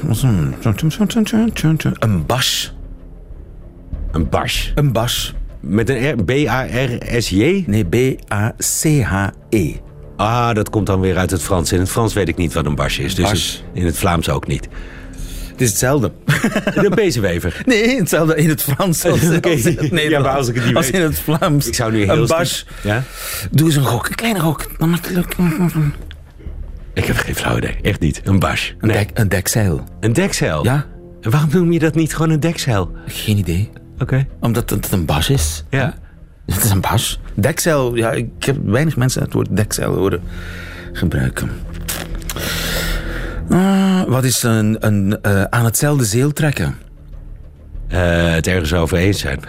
Is 0.09 0.23
een- 0.23 0.55
bas. 2.27 2.75
Een 4.11 4.29
bars. 4.29 4.73
Een 4.75 4.93
bas. 4.93 5.35
Met 5.61 5.89
een 5.89 6.25
B-A-R-S-J? 6.25 7.65
Nee, 7.67 7.85
B-A-C-H-E. 7.85 9.75
Ah, 10.17 10.55
dat 10.55 10.71
komt 10.71 10.87
dan 10.87 11.01
weer 11.01 11.17
uit 11.17 11.31
het 11.31 11.43
Frans. 11.43 11.73
In 11.73 11.79
het 11.79 11.91
Frans 11.91 12.15
weet 12.15 12.29
ik 12.29 12.37
niet 12.37 12.53
wat 12.53 12.67
een 12.67 12.75
bars 12.75 12.99
is. 12.99 13.15
Dus 13.15 13.25
Bars. 13.25 13.65
in 13.73 13.87
het 13.87 13.99
Vlaams 13.99 14.29
ook 14.29 14.47
niet. 14.47 14.69
Het 15.61 15.69
is 15.69 15.75
hetzelfde. 15.81 16.13
Een 16.87 16.95
pezenwever. 16.95 17.63
Nee, 17.65 17.99
hetzelfde 17.99 18.35
in 18.37 18.49
het 18.49 18.63
Frans 18.63 19.05
als, 19.05 19.21
in 19.25 19.33
het 19.33 19.45
Ja, 19.45 19.87
Nederlands. 19.91 20.27
maar 20.27 20.37
als 20.37 20.49
ik 20.49 20.55
het 20.55 20.65
niet 20.65 20.77
als 20.77 20.87
weet. 20.91 20.95
in 20.95 21.03
het 21.03 21.19
Vlaams. 21.19 21.67
Ik 21.67 21.75
zou 21.75 21.93
nu 21.93 22.05
heel 22.05 22.17
Een 22.17 22.27
bas. 22.27 22.67
Ja? 22.83 23.03
Doe 23.51 23.67
eens 23.67 23.77
een 23.77 23.85
gok, 23.85 24.09
een 24.09 24.15
kleine 24.15 24.41
gok. 24.41 24.67
Ik 26.95 27.05
heb 27.05 27.17
geen 27.17 27.35
flauw 27.35 27.57
idee. 27.57 27.77
Echt 27.83 28.01
niet. 28.01 28.21
Een 28.25 28.39
bash. 28.39 28.71
Een, 28.79 28.89
dek, 28.89 29.11
een 29.15 29.29
dekzeil. 29.29 29.85
Een 30.01 30.13
dekzeil? 30.13 30.65
Ja. 30.65 30.87
En 31.21 31.31
waarom 31.31 31.49
noem 31.53 31.73
je 31.73 31.79
dat 31.79 31.95
niet 31.95 32.15
gewoon 32.15 32.31
een 32.31 32.41
dekzeil? 32.41 32.91
Geen 33.07 33.37
idee. 33.39 33.71
Oké. 33.99 34.27
Omdat 34.41 34.71
het 34.71 34.93
een 34.93 35.05
bas 35.05 35.31
is. 35.31 35.65
Ja. 35.71 35.95
Het 36.47 36.65
is 36.65 36.71
een 36.71 36.81
bas. 36.81 37.21
Dekzeil, 37.35 37.95
ja, 37.97 38.11
ik 38.11 38.29
heb 38.39 38.57
weinig 38.65 38.97
mensen 38.97 39.23
het 39.23 39.33
woord 39.33 39.49
dekzeil 39.51 39.95
horen 39.95 40.23
gebruiken. 40.93 41.51
Ah, 43.51 44.03
wat 44.07 44.25
is 44.25 44.43
een, 44.43 44.77
een, 44.81 45.19
eh, 45.23 45.43
aan 45.43 45.65
hetzelfde 45.65 46.05
zeel 46.05 46.33
trekken? 46.33 46.77
Eh, 47.89 48.33
het 48.33 48.47
ergens 48.47 48.75
over 48.75 48.97
eens 48.97 49.19
zijn. 49.19 49.41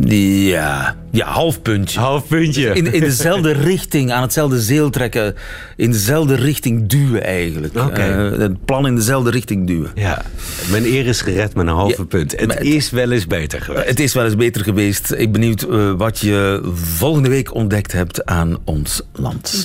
Ja, 0.00 0.96
ja 1.10 1.26
half 1.26 1.62
puntje. 1.62 1.98
Half 1.98 2.26
puntje. 2.26 2.72
In, 2.74 2.92
in 2.92 3.00
dezelfde 3.00 3.52
richting, 3.72 4.12
aan 4.12 4.22
hetzelfde 4.22 4.60
zeel 4.60 4.90
trekken. 4.90 5.34
In 5.76 5.90
dezelfde 5.90 6.34
richting 6.34 6.88
duwen 6.88 7.24
eigenlijk. 7.24 7.76
Oké. 7.78 8.00
Eh, 8.00 8.38
het 8.38 8.64
plan 8.64 8.86
in 8.86 8.94
dezelfde 8.94 9.30
richting 9.30 9.66
duwen. 9.66 9.90
Ja. 9.94 10.22
Mijn 10.70 10.84
eer 10.84 11.06
is 11.06 11.20
gered 11.20 11.54
met 11.54 11.66
een 11.66 11.72
halve 11.72 11.96
Ja, 12.00 12.04
punt. 12.04 12.40
Het 12.40 12.60
is 12.60 12.90
wel 12.90 13.10
eens 13.10 13.26
beter 13.26 13.60
geweest. 13.60 13.88
Het 13.88 14.00
is 14.00 14.14
wel 14.14 14.24
eens 14.24 14.36
beter 14.36 14.62
geweest. 14.64 15.10
Ik 15.10 15.16
ben 15.16 15.32
benieuwd 15.32 15.66
wat 15.96 16.18
je 16.18 16.60
volgende 16.74 17.28
week 17.28 17.54
ontdekt 17.54 17.92
hebt 17.92 18.26
aan 18.26 18.56
ons 18.64 19.02
land. 19.12 19.62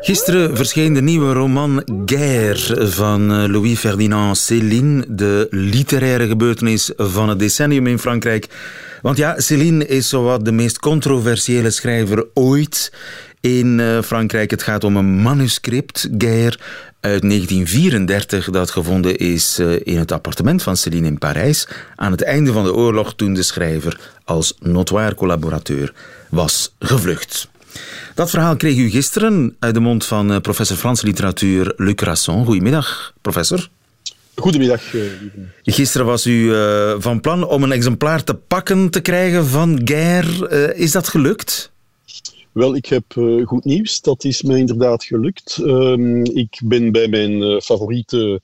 Gisteren 0.00 0.56
verscheen 0.56 0.94
de 0.94 1.02
nieuwe 1.02 1.32
roman 1.32 1.82
Guerre 2.06 2.88
van 2.88 3.32
eh, 3.32 3.44
Louis-Ferdinand 3.48 4.38
Céline, 4.38 5.04
de 5.08 5.46
literaire 5.50 6.26
gebeurtenis 6.26 6.92
van 6.96 7.28
het 7.28 7.38
decennium 7.38 7.86
in 7.86 7.98
Frankrijk. 7.98 8.46
Want 9.02 9.16
ja, 9.16 9.40
Céline 9.40 9.86
is 9.86 10.08
zowat 10.08 10.44
de 10.44 10.52
meest 10.52 10.78
controversiële 10.78 11.70
schrijver 11.70 12.26
ooit 12.34 12.92
in 13.40 13.80
eh, 13.80 14.02
Frankrijk. 14.02 14.50
Het 14.50 14.62
gaat 14.62 14.84
om 14.84 14.96
een 14.96 15.22
manuscript, 15.22 16.08
Guerre, 16.18 16.58
uit 17.00 17.22
1934, 17.22 18.50
dat 18.50 18.70
gevonden 18.70 19.16
is 19.16 19.58
eh, 19.58 19.72
in 19.82 19.98
het 19.98 20.12
appartement 20.12 20.62
van 20.62 20.76
Céline 20.76 21.06
in 21.06 21.18
Parijs 21.18 21.68
aan 21.96 22.10
het 22.10 22.22
einde 22.22 22.52
van 22.52 22.64
de 22.64 22.74
oorlog 22.74 23.14
toen 23.14 23.34
de 23.34 23.42
schrijver 23.42 24.00
als 24.24 24.54
notoire 24.60 25.14
collaborateur 25.14 25.92
was 26.28 26.74
gevlucht. 26.78 27.48
Dat 28.14 28.30
verhaal 28.30 28.56
kreeg 28.56 28.76
u 28.76 28.90
gisteren 28.90 29.56
uit 29.58 29.74
de 29.74 29.80
mond 29.80 30.04
van 30.04 30.32
eh, 30.32 30.40
professor 30.40 30.76
Franse 30.76 31.06
literatuur 31.06 31.72
Luc 31.76 32.00
Rasson. 32.00 32.44
Goedemiddag, 32.44 33.12
professor. 33.20 33.68
Goedemiddag, 34.40 34.94
eh, 34.94 35.00
lieve. 35.20 35.38
Gisteren 35.62 36.06
was 36.06 36.26
u 36.26 36.54
eh, 36.54 36.94
van 36.98 37.20
plan 37.20 37.46
om 37.48 37.62
een 37.62 37.72
exemplaar 37.72 38.24
te 38.24 38.34
pakken 38.34 38.90
te 38.90 39.00
krijgen 39.00 39.46
van 39.46 39.80
Guerre. 39.84 40.48
Eh, 40.48 40.80
is 40.82 40.92
dat 40.92 41.08
gelukt? 41.08 41.70
Wel, 42.52 42.76
ik 42.76 42.86
heb 42.86 43.04
goed 43.44 43.64
nieuws. 43.64 44.00
Dat 44.00 44.24
is 44.24 44.42
mij 44.42 44.58
inderdaad 44.58 45.04
gelukt. 45.04 45.58
Ehm, 45.64 46.24
ik 46.24 46.60
ben 46.64 46.92
bij 46.92 47.08
mijn 47.08 47.62
favoriete 47.62 48.40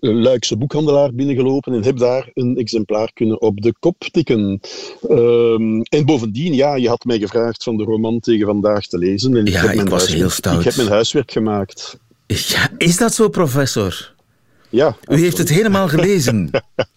Luikse 0.00 0.56
boekhandelaar 0.56 1.14
binnengelopen 1.14 1.72
en 1.74 1.82
heb 1.82 1.96
daar 1.98 2.30
een 2.34 2.56
exemplaar 2.56 3.10
kunnen 3.12 3.40
op 3.40 3.60
de 3.60 3.74
kop 3.78 3.96
tikken. 4.12 4.60
Ehm, 5.08 5.80
en 5.80 6.04
bovendien, 6.04 6.54
ja, 6.54 6.74
je 6.74 6.88
had 6.88 7.04
mij 7.04 7.18
gevraagd 7.18 7.62
van 7.62 7.76
de 7.76 7.84
roman 7.84 8.20
tegen 8.20 8.46
vandaag 8.46 8.86
te 8.86 8.98
lezen. 8.98 9.36
En 9.36 9.46
ik 9.46 9.52
Ja, 9.52 9.60
heb 9.60 9.70
ik 9.70 9.80
was 9.80 9.90
huiswerk- 9.90 10.18
heel 10.20 10.30
stout. 10.30 10.58
Ik 10.58 10.64
heb 10.64 10.76
mijn 10.76 10.88
huiswerk 10.88 11.30
gemaakt. 11.32 11.98
Ja, 12.26 12.70
is 12.78 12.96
dat 12.96 13.14
zo, 13.14 13.28
professor? 13.28 14.14
Ja, 14.70 14.96
U 15.08 15.20
heeft 15.20 15.38
het 15.38 15.48
helemaal 15.48 15.88
gelezen. 15.88 16.50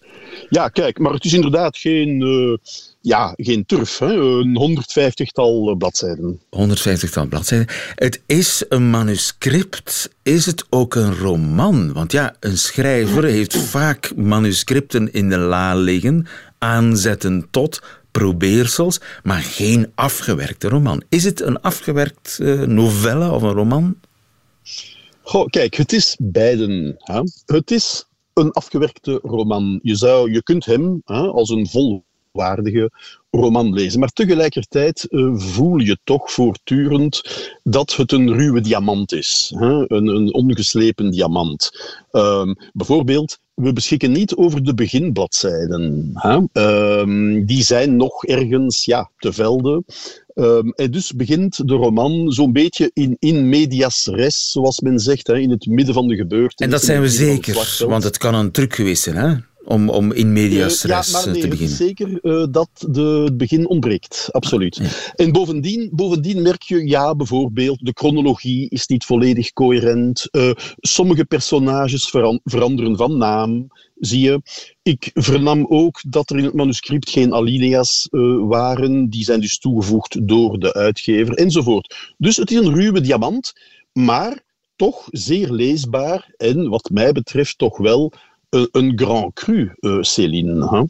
Ja, 0.48 0.68
kijk, 0.68 0.98
maar 0.98 1.12
het 1.12 1.24
is 1.24 1.32
inderdaad 1.32 1.76
geen, 1.76 2.22
eh, 2.22 2.70
ja, 3.00 3.34
geen 3.36 3.66
turf. 3.66 3.98
Hè? 3.98 4.12
Een 4.12 4.56
150-tal 4.56 5.70
eh, 5.70 5.76
bladzijden. 5.76 6.40
150 6.50 7.28
bladzijden. 7.28 7.66
Het 7.94 8.20
is 8.26 8.64
een 8.68 8.90
manuscript. 8.90 10.10
Is 10.22 10.46
het 10.46 10.64
ook 10.70 10.94
een 10.94 11.14
roman? 11.14 11.92
Want 11.92 12.12
ja, 12.12 12.36
een 12.40 12.58
schrijver 12.58 13.24
heeft 13.24 13.56
vaak 13.56 14.12
manuscripten 14.16 15.12
in 15.12 15.28
de 15.28 15.38
la 15.38 15.74
liggen, 15.74 16.26
aanzetten 16.58 17.46
tot 17.50 17.82
probeersels, 18.10 19.00
maar 19.22 19.42
geen 19.42 19.92
afgewerkte 19.94 20.68
roman. 20.68 21.02
Is 21.08 21.24
het 21.24 21.40
een 21.40 21.60
afgewerkt 21.60 22.38
eh, 22.42 22.60
novelle 22.60 23.30
of 23.30 23.42
een 23.42 23.52
roman? 23.52 23.96
Kijk, 25.50 25.74
het 25.74 25.92
is 25.92 26.16
beiden. 26.22 26.94
Hè? 26.98 27.20
Het 27.46 27.70
is 27.70 28.08
een 28.32 28.52
afgewerkte 28.52 29.18
roman. 29.22 29.78
Je, 29.82 29.94
zou, 29.94 30.32
je 30.32 30.42
kunt 30.42 30.64
hem 30.64 31.02
hè, 31.04 31.20
als 31.20 31.48
een 31.48 31.66
volwaardige 31.66 32.90
roman 33.34 33.72
lezen. 33.72 34.00
Maar 34.00 34.12
tegelijkertijd 34.12 35.04
eh, 35.04 35.32
voel 35.34 35.78
je 35.78 35.98
toch 36.04 36.32
voortdurend 36.32 37.22
dat 37.62 37.96
het 37.96 38.12
een 38.12 38.32
ruwe 38.32 38.60
diamant 38.60 39.12
is. 39.12 39.52
Hè? 39.56 39.90
Een, 39.90 40.06
een 40.06 40.34
ongeslepen 40.34 41.10
diamant. 41.10 41.70
Ehm, 42.10 42.54
bijvoorbeeld, 42.72 43.38
we 43.54 43.72
beschikken 43.72 44.12
niet 44.12 44.34
over 44.34 44.64
de 44.64 44.74
beginbladzijden. 44.74 46.10
Hè? 46.14 46.40
Ehm, 46.52 47.44
die 47.44 47.62
zijn 47.62 47.96
nog 47.96 48.24
ergens 48.24 48.84
ja, 48.84 49.10
te 49.18 49.32
velden. 49.32 49.84
Ehm, 50.34 50.68
en 50.68 50.90
dus 50.90 51.12
begint 51.12 51.68
de 51.68 51.74
roman 51.74 52.32
zo'n 52.32 52.52
beetje 52.52 52.90
in, 52.92 53.16
in 53.18 53.48
medias 53.48 54.06
res, 54.06 54.50
zoals 54.50 54.80
men 54.80 54.98
zegt, 54.98 55.26
hè, 55.26 55.38
in 55.38 55.50
het 55.50 55.66
midden 55.66 55.94
van 55.94 56.08
de 56.08 56.16
gebeurtenis. 56.16 56.54
En 56.56 56.70
dat 56.70 56.82
zijn 56.82 57.00
we 57.00 57.08
zeker, 57.08 57.86
want 57.88 58.04
het 58.04 58.18
kan 58.18 58.34
een 58.34 58.50
truc 58.50 58.74
geweest 58.74 59.02
zijn, 59.02 59.16
hè? 59.16 59.34
Om, 59.64 59.88
om 59.88 60.12
in 60.12 60.32
medias 60.32 60.82
ja, 60.82 61.04
maar 61.12 61.26
eh, 61.26 61.32
nee, 61.32 61.40
te 61.40 61.48
beginnen. 61.48 61.76
zeker 61.76 62.18
eh, 62.20 62.46
dat 62.50 62.68
de, 62.88 63.22
het 63.24 63.36
begin 63.36 63.68
ontbreekt. 63.68 64.28
Absoluut. 64.30 64.80
En 65.16 65.32
bovendien, 65.32 65.88
bovendien 65.92 66.42
merk 66.42 66.62
je, 66.62 66.86
ja, 66.86 67.14
bijvoorbeeld, 67.14 67.84
de 67.84 67.92
chronologie 67.94 68.68
is 68.68 68.86
niet 68.86 69.04
volledig 69.04 69.52
coherent. 69.52 70.28
Eh, 70.30 70.50
sommige 70.76 71.24
personages 71.24 72.08
veran- 72.08 72.40
veranderen 72.44 72.96
van 72.96 73.16
naam, 73.16 73.66
zie 73.94 74.20
je. 74.20 74.42
Ik 74.82 75.10
vernam 75.14 75.66
ook 75.68 76.00
dat 76.08 76.30
er 76.30 76.38
in 76.38 76.44
het 76.44 76.54
manuscript 76.54 77.10
geen 77.10 77.34
alinea's 77.34 78.08
waren. 78.48 79.10
Die 79.10 79.24
zijn 79.24 79.40
dus 79.40 79.58
toegevoegd 79.58 80.28
door 80.28 80.58
de 80.58 80.72
uitgever, 80.74 81.34
enzovoort. 81.34 82.14
Dus 82.18 82.36
het 82.36 82.50
is 82.50 82.58
een 82.58 82.74
ruwe 82.74 83.00
diamant, 83.00 83.52
maar 83.92 84.42
toch 84.76 85.06
zeer 85.10 85.50
leesbaar. 85.50 86.34
En 86.36 86.68
wat 86.68 86.90
mij 86.92 87.12
betreft 87.12 87.58
toch 87.58 87.78
wel 87.78 88.12
een, 88.54 88.68
een 88.72 88.92
grand 88.98 89.34
cru, 89.34 89.72
eh, 89.80 89.98
Céline. 90.00 90.88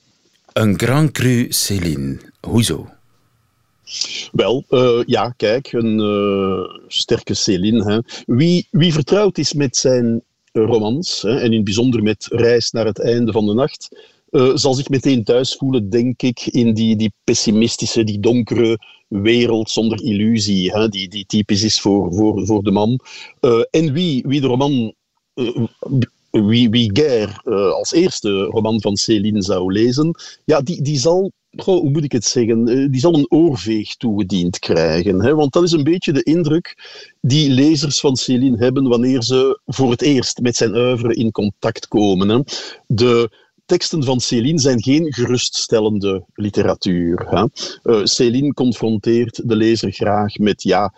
Een 0.52 0.78
Grand 0.78 1.10
Cru 1.10 1.46
Céline. 1.48 2.20
Hoezo? 2.40 2.88
Wel, 4.32 4.64
eh, 4.68 5.00
ja, 5.06 5.28
kijk, 5.36 5.72
een 5.72 6.00
eh, 6.00 6.80
sterke 6.88 7.34
Céline. 7.34 7.92
Hè. 7.92 7.98
Wie, 8.26 8.66
wie 8.70 8.92
vertrouwd 8.92 9.38
is 9.38 9.52
met 9.52 9.76
zijn 9.76 10.22
eh, 10.52 10.64
romans, 10.64 11.22
hè, 11.22 11.38
en 11.38 11.46
in 11.46 11.52
het 11.52 11.64
bijzonder 11.64 12.02
met 12.02 12.26
Reis 12.30 12.70
naar 12.70 12.86
het 12.86 13.00
einde 13.00 13.32
van 13.32 13.46
de 13.46 13.54
nacht, 13.54 13.88
eh, 14.30 14.50
zal 14.54 14.74
zich 14.74 14.88
meteen 14.88 15.24
thuis 15.24 15.56
voelen, 15.56 15.90
denk 15.90 16.22
ik, 16.22 16.46
in 16.46 16.74
die, 16.74 16.96
die 16.96 17.12
pessimistische, 17.24 18.04
die 18.04 18.20
donkere 18.20 18.78
wereld 19.08 19.70
zonder 19.70 20.02
illusie, 20.02 20.72
hè, 20.72 20.88
die, 20.88 21.08
die 21.08 21.26
typisch 21.26 21.62
is 21.62 21.80
voor, 21.80 22.14
voor, 22.14 22.46
voor 22.46 22.62
de 22.62 22.70
man. 22.70 23.00
Eh, 23.40 23.60
en 23.70 23.92
wie, 23.92 24.24
wie 24.26 24.40
de 24.40 24.46
roman 24.46 24.94
eh, 25.34 25.64
wie, 26.42 26.70
wie 26.70 26.90
Guerre 26.92 27.32
eh, 27.44 27.72
als 27.72 27.92
eerste 27.92 28.42
roman 28.42 28.80
van 28.80 28.96
Céline 28.96 29.42
zou 29.42 29.72
lezen, 29.72 30.14
ja, 30.44 30.60
die, 30.60 30.82
die 30.82 30.98
zal, 30.98 31.32
hoe 31.64 31.90
moet 31.90 32.04
ik 32.04 32.12
het 32.12 32.24
zeggen, 32.24 32.68
Eh, 32.68 32.90
die 32.90 33.00
zal 33.00 33.14
een 33.14 33.30
oorveeg 33.30 33.96
toegediend 33.96 34.58
krijgen. 34.58 35.22
Hè? 35.22 35.34
Want 35.34 35.52
dat 35.52 35.62
is 35.62 35.72
een 35.72 35.84
beetje 35.84 36.12
de 36.12 36.22
indruk 36.22 36.76
die 37.20 37.50
lezers 37.50 38.00
van 38.00 38.16
Céline 38.16 38.56
hebben 38.56 38.88
wanneer 38.88 39.22
ze 39.22 39.60
voor 39.66 39.90
het 39.90 40.02
eerst 40.02 40.40
met 40.40 40.56
zijn 40.56 40.76
oeuvre 40.76 41.14
in 41.14 41.30
contact 41.30 41.88
komen. 41.88 42.28
Hè? 42.28 42.40
De 42.86 43.30
teksten 43.66 44.04
van 44.04 44.20
Céline 44.20 44.58
zijn 44.58 44.82
geen 44.82 45.12
geruststellende 45.12 46.24
literatuur. 46.34 47.26
Hè? 47.28 47.44
Eh, 47.82 48.04
Céline 48.04 48.52
confronteert 48.52 49.48
de 49.48 49.56
lezer 49.56 49.92
graag 49.92 50.38
met 50.38 50.62
ja, 50.62 50.94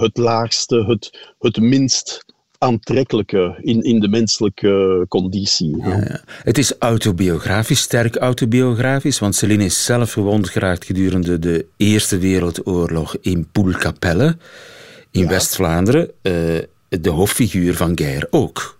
het 0.00 0.16
laagste, 0.16 0.84
het, 0.84 1.34
het 1.38 1.60
minst 1.60 2.24
aantrekkelijke 2.58 3.58
in, 3.60 3.82
in 3.82 4.00
de 4.00 4.08
menselijke 4.08 5.06
conditie. 5.08 5.82
hè. 5.82 6.16
Het 6.42 6.58
is 6.58 6.72
autobiografisch, 6.78 7.80
sterk 7.80 8.16
autobiografisch, 8.16 9.18
want 9.18 9.34
Céline 9.34 9.64
is 9.64 9.84
zelf 9.84 10.12
gewond 10.12 10.48
geraakt 10.48 10.84
gedurende 10.84 11.38
de 11.38 11.66
Eerste 11.76 12.18
Wereldoorlog 12.18 13.16
in 13.20 13.48
Poelkapelle 13.52 14.36
in 15.10 15.28
West-Vlaanderen. 15.28 16.10
Eh, 16.22 16.32
de 16.88 17.10
hoofdfiguur 17.10 17.74
van 17.74 17.98
Guerre 17.98 18.26
ook. 18.30 18.78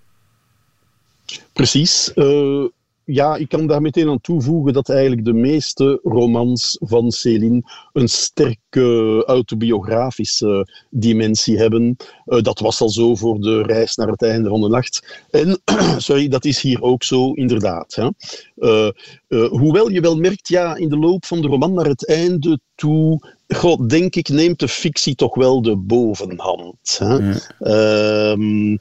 Precies. 1.52 2.12
Eh, 2.14 2.64
ja, 3.10 3.36
ik 3.36 3.48
kan 3.48 3.66
daar 3.66 3.80
meteen 3.80 4.08
aan 4.08 4.20
toevoegen 4.20 4.72
dat 4.72 4.88
eigenlijk 4.88 5.24
de 5.24 5.32
meeste 5.32 6.00
romans 6.02 6.76
van 6.80 7.10
Céline 7.10 7.62
een 7.92 8.08
sterke 8.08 9.22
autobiografische 9.26 10.68
dimensie 10.90 11.58
hebben. 11.58 11.96
Uh, 12.26 12.42
dat 12.42 12.58
was 12.58 12.80
al 12.80 12.90
zo 12.90 13.14
voor 13.14 13.40
de 13.40 13.62
reis 13.62 13.94
naar 13.94 14.08
het 14.08 14.22
einde 14.22 14.48
van 14.48 14.60
de 14.60 14.68
nacht. 14.68 15.24
En, 15.30 15.60
sorry, 15.98 16.28
dat 16.28 16.44
is 16.44 16.60
hier 16.60 16.82
ook 16.82 17.02
zo, 17.02 17.32
inderdaad. 17.32 17.94
Hè. 17.94 18.08
Uh, 18.56 18.90
uh, 19.28 19.48
hoewel 19.48 19.88
je 19.88 20.00
wel 20.00 20.16
merkt, 20.16 20.48
ja, 20.48 20.76
in 20.76 20.88
de 20.88 20.98
loop 20.98 21.24
van 21.24 21.40
de 21.40 21.48
roman 21.48 21.74
naar 21.74 21.86
het 21.86 22.08
einde 22.08 22.60
toe 22.74 23.36
God, 23.48 23.90
denk 23.90 24.14
ik, 24.14 24.28
neemt 24.28 24.58
de 24.58 24.68
fictie 24.68 25.14
toch 25.14 25.34
wel 25.34 25.62
de 25.62 25.76
bovenhand. 25.76 26.98
Hè? 26.98 27.16
Ja. 27.58 28.30
Um, 28.30 28.78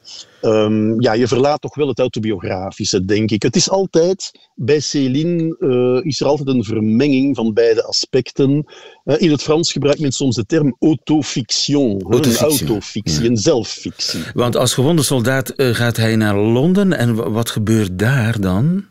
um, 0.48 1.02
ja, 1.02 1.14
je 1.14 1.28
verlaat 1.28 1.62
toch 1.62 1.76
wel 1.76 1.88
het 1.88 2.00
autobiografische, 2.00 3.06
denk 3.06 3.32
ik. 3.32 3.44
Het 3.44 3.56
is 3.56 3.70
altijd, 3.70 4.32
bij 4.56 4.80
Céline 4.80 5.56
uh, 5.60 6.06
is 6.06 6.22
er 6.22 6.28
altijd 6.28 6.48
een 6.48 6.64
vermenging 6.64 7.36
van 7.36 7.54
beide 7.54 7.84
aspecten. 7.84 8.66
Uh, 9.06 9.22
in 9.22 9.32
het 9.32 9.42
Frans 9.42 9.72
gebruikt 9.72 10.00
men 10.00 10.12
soms 10.12 10.36
de 10.36 10.46
term 10.46 10.76
autofiction. 10.80 12.02
Autofictie. 12.02 12.42
Een 12.42 12.68
autofictie, 12.68 13.24
ja. 13.24 13.30
een 13.30 13.38
zelffictie. 13.38 14.24
Want 14.34 14.56
als 14.56 14.74
gewonde 14.74 15.04
soldaat 15.04 15.54
uh, 15.56 15.76
gaat 15.76 15.98
hij 15.98 16.16
naar 16.16 16.38
Londen 16.38 16.94
en 16.94 17.32
wat 17.32 17.50
gebeurt 17.50 18.00
daar 18.00 18.40
dan? 18.40 18.86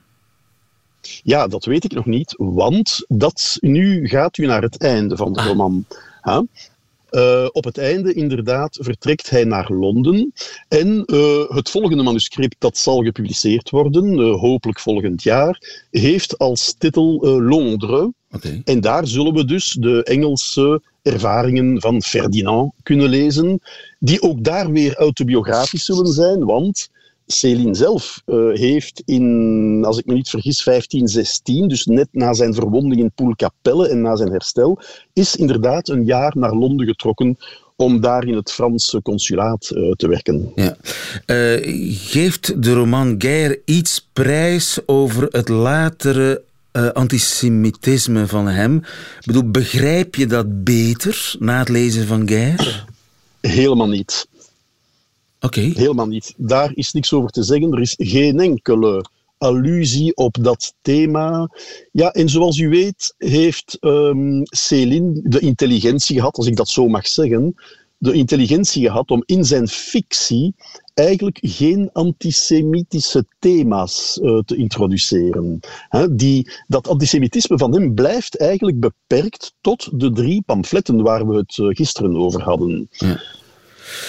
Ja, 1.22 1.46
dat 1.46 1.64
weet 1.64 1.84
ik 1.84 1.92
nog 1.92 2.06
niet, 2.06 2.34
want 2.36 3.04
dat, 3.08 3.56
nu 3.60 4.08
gaat 4.08 4.38
u 4.38 4.46
naar 4.46 4.62
het 4.62 4.78
einde 4.78 5.16
van 5.16 5.32
de 5.32 5.40
ah. 5.40 5.46
roman. 5.46 5.84
Huh? 6.22 6.40
Uh, 7.16 7.46
op 7.52 7.64
het 7.64 7.78
einde, 7.78 8.12
inderdaad, 8.12 8.78
vertrekt 8.80 9.30
hij 9.30 9.44
naar 9.44 9.72
Londen. 9.72 10.32
En 10.68 11.02
uh, 11.06 11.48
het 11.48 11.70
volgende 11.70 12.02
manuscript, 12.02 12.56
dat 12.58 12.76
zal 12.76 13.02
gepubliceerd 13.02 13.70
worden, 13.70 14.18
uh, 14.18 14.40
hopelijk 14.40 14.80
volgend 14.80 15.22
jaar, 15.22 15.86
heeft 15.90 16.38
als 16.38 16.74
titel 16.78 17.40
Londres. 17.40 18.08
Okay. 18.30 18.60
En 18.64 18.80
daar 18.80 19.06
zullen 19.06 19.34
we 19.34 19.44
dus 19.44 19.76
de 19.80 20.04
Engelse 20.04 20.82
ervaringen 21.02 21.80
van 21.80 22.02
Ferdinand 22.02 22.72
kunnen 22.82 23.08
lezen, 23.08 23.60
die 23.98 24.22
ook 24.22 24.44
daar 24.44 24.72
weer 24.72 24.94
autobiografisch 24.96 25.84
zullen 25.84 26.12
zijn, 26.12 26.44
want 26.44 26.90
Céline 27.26 27.74
zelf 27.74 28.22
uh, 28.26 28.54
heeft 28.58 29.02
in, 29.04 29.82
als 29.86 29.98
ik 29.98 30.06
me 30.06 30.14
niet 30.14 30.28
vergis, 30.28 30.64
1516, 30.64 31.68
dus 31.68 31.86
net 31.86 32.08
na 32.12 32.34
zijn 32.34 32.54
verwonding 32.54 33.00
in 33.00 33.12
Poelkapelle 33.14 33.88
en 33.88 34.00
na 34.00 34.16
zijn 34.16 34.30
herstel, 34.30 34.78
is 35.12 35.36
inderdaad 35.36 35.88
een 35.88 36.04
jaar 36.04 36.32
naar 36.36 36.54
Londen 36.54 36.86
getrokken 36.86 37.36
om 37.76 38.00
daar 38.00 38.26
in 38.26 38.34
het 38.34 38.52
Franse 38.52 39.02
consulaat 39.02 39.70
uh, 39.74 39.92
te 39.92 40.08
werken. 40.08 40.52
Ja. 40.54 40.76
Uh, 41.26 41.60
geeft 42.08 42.62
de 42.62 42.72
roman 42.72 43.14
Geir 43.18 43.60
iets 43.64 44.08
prijs 44.12 44.78
over 44.86 45.28
het 45.30 45.48
latere 45.48 46.42
uh, 46.72 46.88
antisemitisme 46.88 48.26
van 48.26 48.48
hem? 48.48 48.76
Ik 49.20 49.26
bedoel, 49.26 49.50
begrijp 49.50 50.14
je 50.14 50.26
dat 50.26 50.64
beter 50.64 51.34
na 51.38 51.58
het 51.58 51.68
lezen 51.68 52.06
van 52.06 52.28
Geir? 52.28 52.84
Helemaal 53.40 53.88
niet. 53.88 54.26
Okay. 55.40 55.72
Helemaal 55.74 56.06
niet. 56.06 56.34
Daar 56.36 56.72
is 56.74 56.92
niks 56.92 57.12
over 57.12 57.30
te 57.30 57.42
zeggen. 57.42 57.72
Er 57.72 57.80
is 57.80 57.94
geen 57.98 58.40
enkele 58.40 59.04
allusie 59.38 60.16
op 60.16 60.36
dat 60.40 60.74
thema. 60.82 61.50
Ja, 61.92 62.10
en 62.10 62.28
zoals 62.28 62.58
u 62.58 62.68
weet 62.68 63.14
heeft 63.18 63.78
um, 63.80 64.42
Céline 64.44 65.20
de 65.22 65.40
intelligentie 65.40 66.16
gehad, 66.16 66.36
als 66.36 66.46
ik 66.46 66.56
dat 66.56 66.68
zo 66.68 66.88
mag 66.88 67.06
zeggen, 67.06 67.54
de 67.98 68.12
intelligentie 68.12 68.86
gehad 68.86 69.10
om 69.10 69.22
in 69.26 69.44
zijn 69.44 69.68
fictie 69.68 70.54
eigenlijk 70.94 71.38
geen 71.42 71.90
antisemitische 71.92 73.26
thema's 73.38 74.18
uh, 74.22 74.38
te 74.38 74.56
introduceren. 74.56 75.60
He, 75.88 76.14
die, 76.14 76.50
dat 76.66 76.88
antisemitisme 76.88 77.58
van 77.58 77.72
hem 77.74 77.94
blijft 77.94 78.36
eigenlijk 78.36 78.80
beperkt 78.80 79.54
tot 79.60 80.00
de 80.00 80.12
drie 80.12 80.42
pamfletten 80.42 81.02
waar 81.02 81.28
we 81.28 81.36
het 81.36 81.56
uh, 81.56 81.68
gisteren 81.68 82.16
over 82.16 82.42
hadden. 82.42 82.88
Ja. 82.90 83.20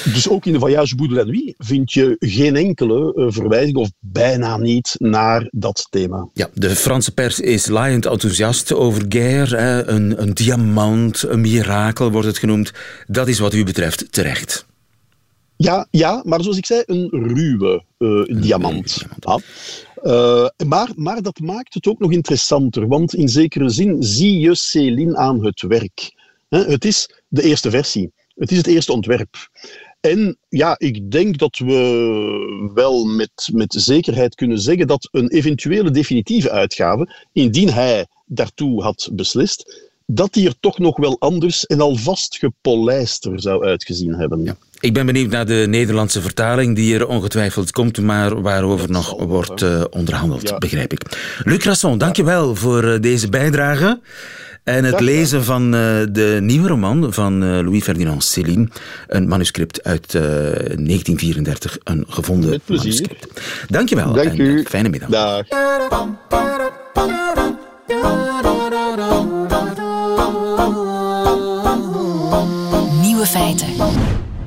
Dus 0.04 0.30
ook 0.30 0.46
in 0.46 0.54
de 0.54 0.60
Voyage 0.60 0.96
Bout 0.96 1.10
de 1.10 1.16
la 1.16 1.24
Nuit 1.24 1.54
vind 1.58 1.94
je 1.94 2.16
geen 2.20 2.56
enkele 2.56 3.14
uh, 3.16 3.26
verwijzing, 3.30 3.78
of 3.78 3.90
bijna 4.00 4.58
niet, 4.58 4.96
naar 4.98 5.48
dat 5.52 5.88
thema. 5.90 6.30
Ja, 6.34 6.50
de 6.54 6.70
Franse 6.70 7.14
pers 7.14 7.40
is 7.40 7.68
laaiend 7.68 8.06
enthousiast 8.06 8.74
over 8.74 9.06
Guerre. 9.10 9.84
Een, 9.88 10.22
een 10.22 10.34
diamant, 10.34 11.24
een 11.28 11.42
mirakel 11.42 12.12
wordt 12.12 12.28
het 12.28 12.38
genoemd. 12.38 12.72
Dat 13.08 13.28
is 13.28 13.40
wat 13.40 13.54
u 13.54 13.64
betreft 13.64 14.12
terecht. 14.12 14.66
Ja, 15.56 15.88
ja, 15.92 16.22
maar 16.26 16.42
zoals 16.42 16.58
ik 16.58 16.66
zei, 16.66 16.84
een 16.86 17.10
ruwe 17.10 17.84
uh, 17.98 18.42
diamant. 18.42 19.06
Ja. 19.20 19.40
Uh, 20.04 20.48
maar, 20.68 20.90
maar 20.96 21.22
dat 21.22 21.40
maakt 21.40 21.74
het 21.74 21.88
ook 21.88 22.00
nog 22.00 22.12
interessanter, 22.12 22.88
want 22.88 23.14
in 23.14 23.30
zekere 23.30 23.70
zin 23.70 24.04
zie 24.04 24.40
je 24.40 24.56
Céline 24.56 25.18
aan 25.18 25.46
het 25.46 25.62
werk. 25.62 26.14
Het 26.50 26.86
is 26.86 27.10
de 27.28 27.44
eerste 27.44 27.70
versie. 27.70 28.12
Het 28.36 28.52
is 28.52 28.58
het 28.58 28.68
eerste 28.68 28.92
ontwerp. 28.92 29.36
En 30.00 30.38
ja, 30.50 30.76
ik 30.78 31.12
denk 31.12 31.38
dat 31.38 31.58
we 31.58 32.72
wel 32.74 33.06
met, 33.06 33.50
met 33.54 33.76
zekerheid 33.78 34.36
kunnen 34.36 34.60
zeggen 34.60 34.88
dat 34.88 35.10
een 35.12 35.30
eventuele 35.30 35.92
definitieve 35.92 36.52
uitgave, 36.52 37.26
indien 37.34 37.70
hij 37.70 38.08
daartoe 38.26 38.84
had 38.84 39.10
beslist, 39.14 39.86
dat 40.06 40.34
die 40.34 40.48
er 40.48 40.60
toch 40.60 40.80
nog 40.80 40.98
wel 40.98 41.20
anders 41.20 41.66
en 41.66 41.82
alvast 41.82 42.38
gepolijster 42.38 43.42
zou 43.42 43.66
uitgezien 43.66 44.14
hebben. 44.14 44.44
Ja. 44.44 44.58
Ik 44.80 44.94
ben 44.94 45.06
benieuwd 45.06 45.30
naar 45.30 45.46
de 45.46 45.66
Nederlandse 45.68 46.22
vertaling 46.22 46.76
die 46.76 46.96
er 46.96 47.08
ongetwijfeld 47.08 47.72
komt, 47.72 48.02
maar 48.02 48.42
waarover 48.42 48.92
nog 48.92 49.24
wordt 49.24 49.62
uh, 49.62 49.84
onderhandeld, 49.90 50.50
ja. 50.50 50.58
begrijp 50.58 50.92
ik. 50.92 51.02
Luc 51.44 51.64
Rasson, 51.64 51.98
dankjewel 51.98 52.56
voor 52.56 52.84
uh, 52.84 53.02
deze 53.02 53.30
bijdrage. 53.30 54.00
En 54.68 54.84
het 54.84 55.00
lezen 55.00 55.44
van 55.44 55.64
uh, 55.64 55.72
de 56.12 56.38
nieuwe 56.42 56.68
roman 56.68 57.14
van 57.14 57.44
uh, 57.44 57.50
Louis-Ferdinand 57.50 58.24
Céline. 58.24 58.68
Een 59.08 59.28
manuscript 59.28 59.84
uit 59.84 60.14
uh, 60.14 60.22
1934. 60.22 61.78
Een 61.84 62.06
gevonden 62.08 62.50
Met 62.50 62.66
plezier. 62.66 62.84
manuscript. 62.84 63.42
Dankjewel. 63.68 64.14
Dank 64.14 64.28
en, 64.28 64.40
u. 64.40 64.64
Fijne 64.64 64.90
middag. 64.90 65.10
Dag. 65.10 65.46
Nieuwe 73.02 73.26
feiten. 73.26 73.68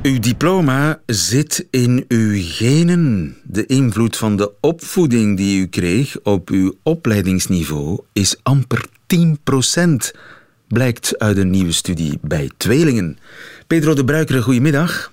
Uw 0.03 0.19
diploma 0.19 1.01
zit 1.07 1.67
in 1.71 2.05
uw 2.09 2.33
genen. 2.35 3.37
De 3.45 3.67
invloed 3.67 4.17
van 4.17 4.37
de 4.37 4.53
opvoeding 4.61 5.37
die 5.37 5.61
u 5.61 5.67
kreeg 5.67 6.17
op 6.23 6.51
uw 6.51 6.75
opleidingsniveau 6.83 8.01
is 8.13 8.37
amper 8.43 8.85
10%, 9.17 10.19
blijkt 10.69 11.19
uit 11.19 11.37
een 11.37 11.51
nieuwe 11.51 11.73
studie 11.73 12.19
bij 12.23 12.51
tweelingen. 12.57 13.19
Pedro 13.67 13.95
de 13.95 14.05
Bruikere, 14.05 14.43
goedemiddag. 14.43 15.11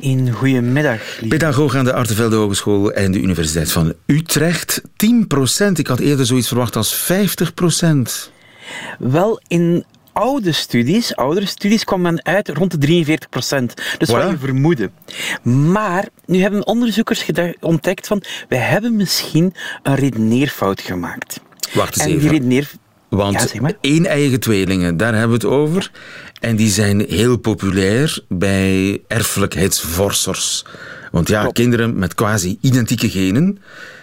Een 0.00 0.32
goedemiddag. 0.32 1.00
Pedagoog 1.28 1.74
aan 1.74 1.84
de 1.84 1.92
Artevelde 1.92 2.36
Hogeschool 2.36 2.92
en 2.92 3.12
de 3.12 3.20
Universiteit 3.20 3.72
van 3.72 3.94
Utrecht. 4.06 4.82
10%, 4.82 4.86
ik 5.74 5.86
had 5.86 5.98
eerder 5.98 6.26
zoiets 6.26 6.48
verwacht 6.48 6.76
als 6.76 7.10
50%. 7.12 8.32
Wel, 8.98 9.40
in 9.46 9.84
oude 10.12 10.52
studies, 10.52 11.16
oudere 11.16 11.46
studies, 11.46 11.84
kwam 11.84 12.00
men 12.00 12.24
uit 12.24 12.48
rond 12.48 12.70
de 12.70 12.78
43 12.78 13.28
procent. 13.28 13.74
Dus 13.98 14.08
voilà. 14.08 14.12
wat 14.12 14.30
je 14.30 14.38
vermoeden. 14.38 14.92
Maar 15.42 16.08
nu 16.26 16.40
hebben 16.40 16.66
onderzoekers 16.66 17.26
ontdekt 17.60 18.06
van, 18.06 18.22
we 18.48 18.56
hebben 18.56 18.96
misschien 18.96 19.54
een 19.82 19.94
redeneerfout 19.94 20.80
gemaakt. 20.80 21.40
Wacht 21.72 21.96
eens 21.96 22.04
en 22.04 22.08
even. 22.08 22.20
die 22.20 22.30
redeneer... 22.30 22.70
Want 23.16 23.50
ja, 23.52 23.60
maar. 23.60 23.76
één 23.80 24.06
eigen 24.06 24.40
tweelingen, 24.40 24.96
daar 24.96 25.12
hebben 25.12 25.40
we 25.40 25.46
het 25.46 25.54
over. 25.54 25.90
En 26.40 26.56
die 26.56 26.70
zijn 26.70 27.04
heel 27.08 27.36
populair 27.36 28.24
bij 28.28 29.02
erfelijkheidsvorsers. 29.06 30.64
Want 31.10 31.28
ja, 31.28 31.40
Klopt. 31.40 31.54
kinderen 31.54 31.98
met 31.98 32.14
quasi 32.14 32.58
identieke 32.60 33.10
genen, 33.10 33.58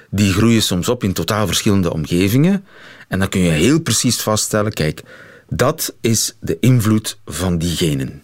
die 0.10 0.34
groeien 0.34 0.62
soms 0.62 0.90
op 0.90 1.04
in 1.04 1.14
totaal 1.14 1.46
verschillende 1.48 1.94
omgevingen. 1.94 2.66
En 3.08 3.20
dan 3.20 3.30
kun 3.30 3.42
je 3.42 3.50
heel 3.50 3.82
precies 3.82 4.22
vaststellen, 4.22 4.74
kijk, 4.74 5.04
dat 5.50 5.96
is 6.02 6.36
de 6.40 6.58
invloed 6.60 7.20
van 7.26 7.58
die 7.58 7.76
genen. 7.76 8.24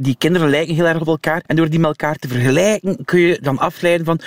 Die 0.00 0.16
kinderen 0.18 0.50
lijken 0.50 0.74
heel 0.74 0.86
erg 0.86 1.00
op 1.00 1.06
elkaar. 1.06 1.42
En 1.46 1.56
door 1.56 1.68
die 1.68 1.78
met 1.78 1.88
elkaar 1.88 2.16
te 2.16 2.28
vergelijken 2.28 3.04
kun 3.04 3.20
je 3.20 3.38
dan 3.42 3.58
afleiden 3.58 4.06
van 4.06 4.20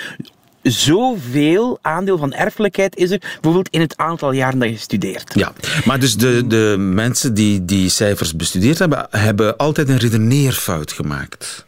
zoveel 0.62 1.78
aandeel 1.82 2.18
van 2.18 2.32
erfelijkheid 2.32 2.96
is 2.96 3.10
er 3.10 3.18
bijvoorbeeld 3.18 3.68
in 3.68 3.80
het 3.80 3.96
aantal 3.96 4.32
jaren 4.32 4.58
dat 4.58 4.68
je 4.68 4.76
studeert. 4.76 5.34
Ja, 5.34 5.52
maar 5.84 6.00
dus 6.00 6.16
de, 6.16 6.46
de 6.46 6.74
mensen 6.78 7.34
die 7.34 7.64
die 7.64 7.88
cijfers 7.88 8.36
bestudeerd 8.36 8.78
hebben, 8.78 9.06
hebben 9.10 9.56
altijd 9.56 9.88
een 9.88 9.98
redeneerfout 9.98 10.92
gemaakt. 10.92 11.66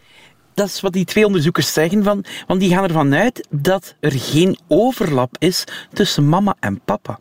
Dat 0.54 0.66
is 0.66 0.80
wat 0.80 0.92
die 0.92 1.04
twee 1.04 1.26
onderzoekers 1.26 1.72
zeggen, 1.72 2.04
van, 2.04 2.24
want 2.46 2.60
die 2.60 2.70
gaan 2.70 2.84
ervan 2.84 3.14
uit 3.14 3.46
dat 3.50 3.94
er 4.00 4.12
geen 4.12 4.58
overlap 4.68 5.36
is 5.38 5.64
tussen 5.92 6.28
mama 6.28 6.54
en 6.60 6.80
papa. 6.84 7.18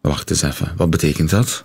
Wacht 0.00 0.30
eens 0.30 0.42
even, 0.42 0.72
wat 0.76 0.90
betekent 0.90 1.30
dat? 1.30 1.64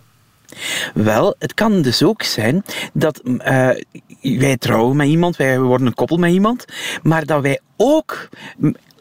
Wel, 0.93 1.35
het 1.39 1.53
kan 1.53 1.81
dus 1.81 2.03
ook 2.03 2.23
zijn 2.23 2.63
dat 2.93 3.21
uh, 3.23 3.69
wij 4.21 4.57
trouwen 4.57 4.95
met 4.95 5.07
iemand, 5.07 5.35
wij 5.35 5.59
worden 5.59 5.87
een 5.87 5.93
koppel 5.93 6.17
met 6.17 6.31
iemand, 6.31 6.65
maar 7.03 7.25
dat 7.25 7.41
wij 7.41 7.59
ook 7.77 8.29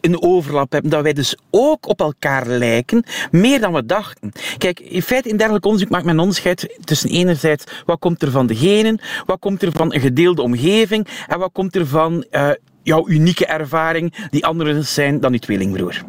een 0.05 0.21
overlap 0.21 0.71
hebben, 0.71 0.91
dat 0.91 1.03
wij 1.03 1.13
dus 1.13 1.37
ook 1.51 1.87
op 1.87 1.99
elkaar 1.99 2.47
lijken, 2.47 3.03
meer 3.31 3.59
dan 3.59 3.73
we 3.73 3.85
dachten. 3.85 4.31
Kijk, 4.57 4.79
in 4.79 5.01
feite 5.01 5.29
in 5.29 5.37
dergelijk 5.37 5.65
onderzoek 5.65 5.89
maakt 5.89 6.05
men 6.05 6.19
onderscheid 6.19 6.77
tussen 6.83 7.09
enerzijds 7.09 7.63
wat 7.85 7.99
komt 7.99 8.21
er 8.21 8.31
van 8.31 8.47
de 8.47 8.55
genen, 8.55 8.99
wat 9.25 9.39
komt 9.39 9.61
er 9.61 9.71
van 9.71 9.93
een 9.93 10.01
gedeelde 10.01 10.41
omgeving 10.41 11.07
en 11.27 11.39
wat 11.39 11.51
komt 11.51 11.75
er 11.75 11.87
van 11.87 12.25
uh, 12.31 12.49
jouw 12.83 13.07
unieke 13.07 13.45
ervaring 13.45 14.27
die 14.29 14.45
anders 14.45 14.93
zijn 14.93 15.19
dan 15.19 15.31
je 15.31 15.39
tweelingbroer. 15.39 16.03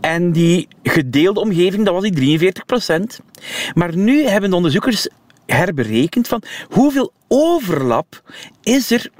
En 0.00 0.32
die 0.32 0.68
gedeelde 0.82 1.40
omgeving, 1.40 1.84
dat 1.84 1.94
was 1.94 2.02
die 2.02 2.12
43 2.12 2.64
procent. 2.64 3.20
Maar 3.74 3.96
nu 3.96 4.26
hebben 4.26 4.50
de 4.50 4.56
onderzoekers 4.56 5.08
herberekend 5.46 6.28
van 6.28 6.42
hoeveel 6.68 7.12
overlap 7.28 8.22
is 8.62 8.90
er 8.90 9.10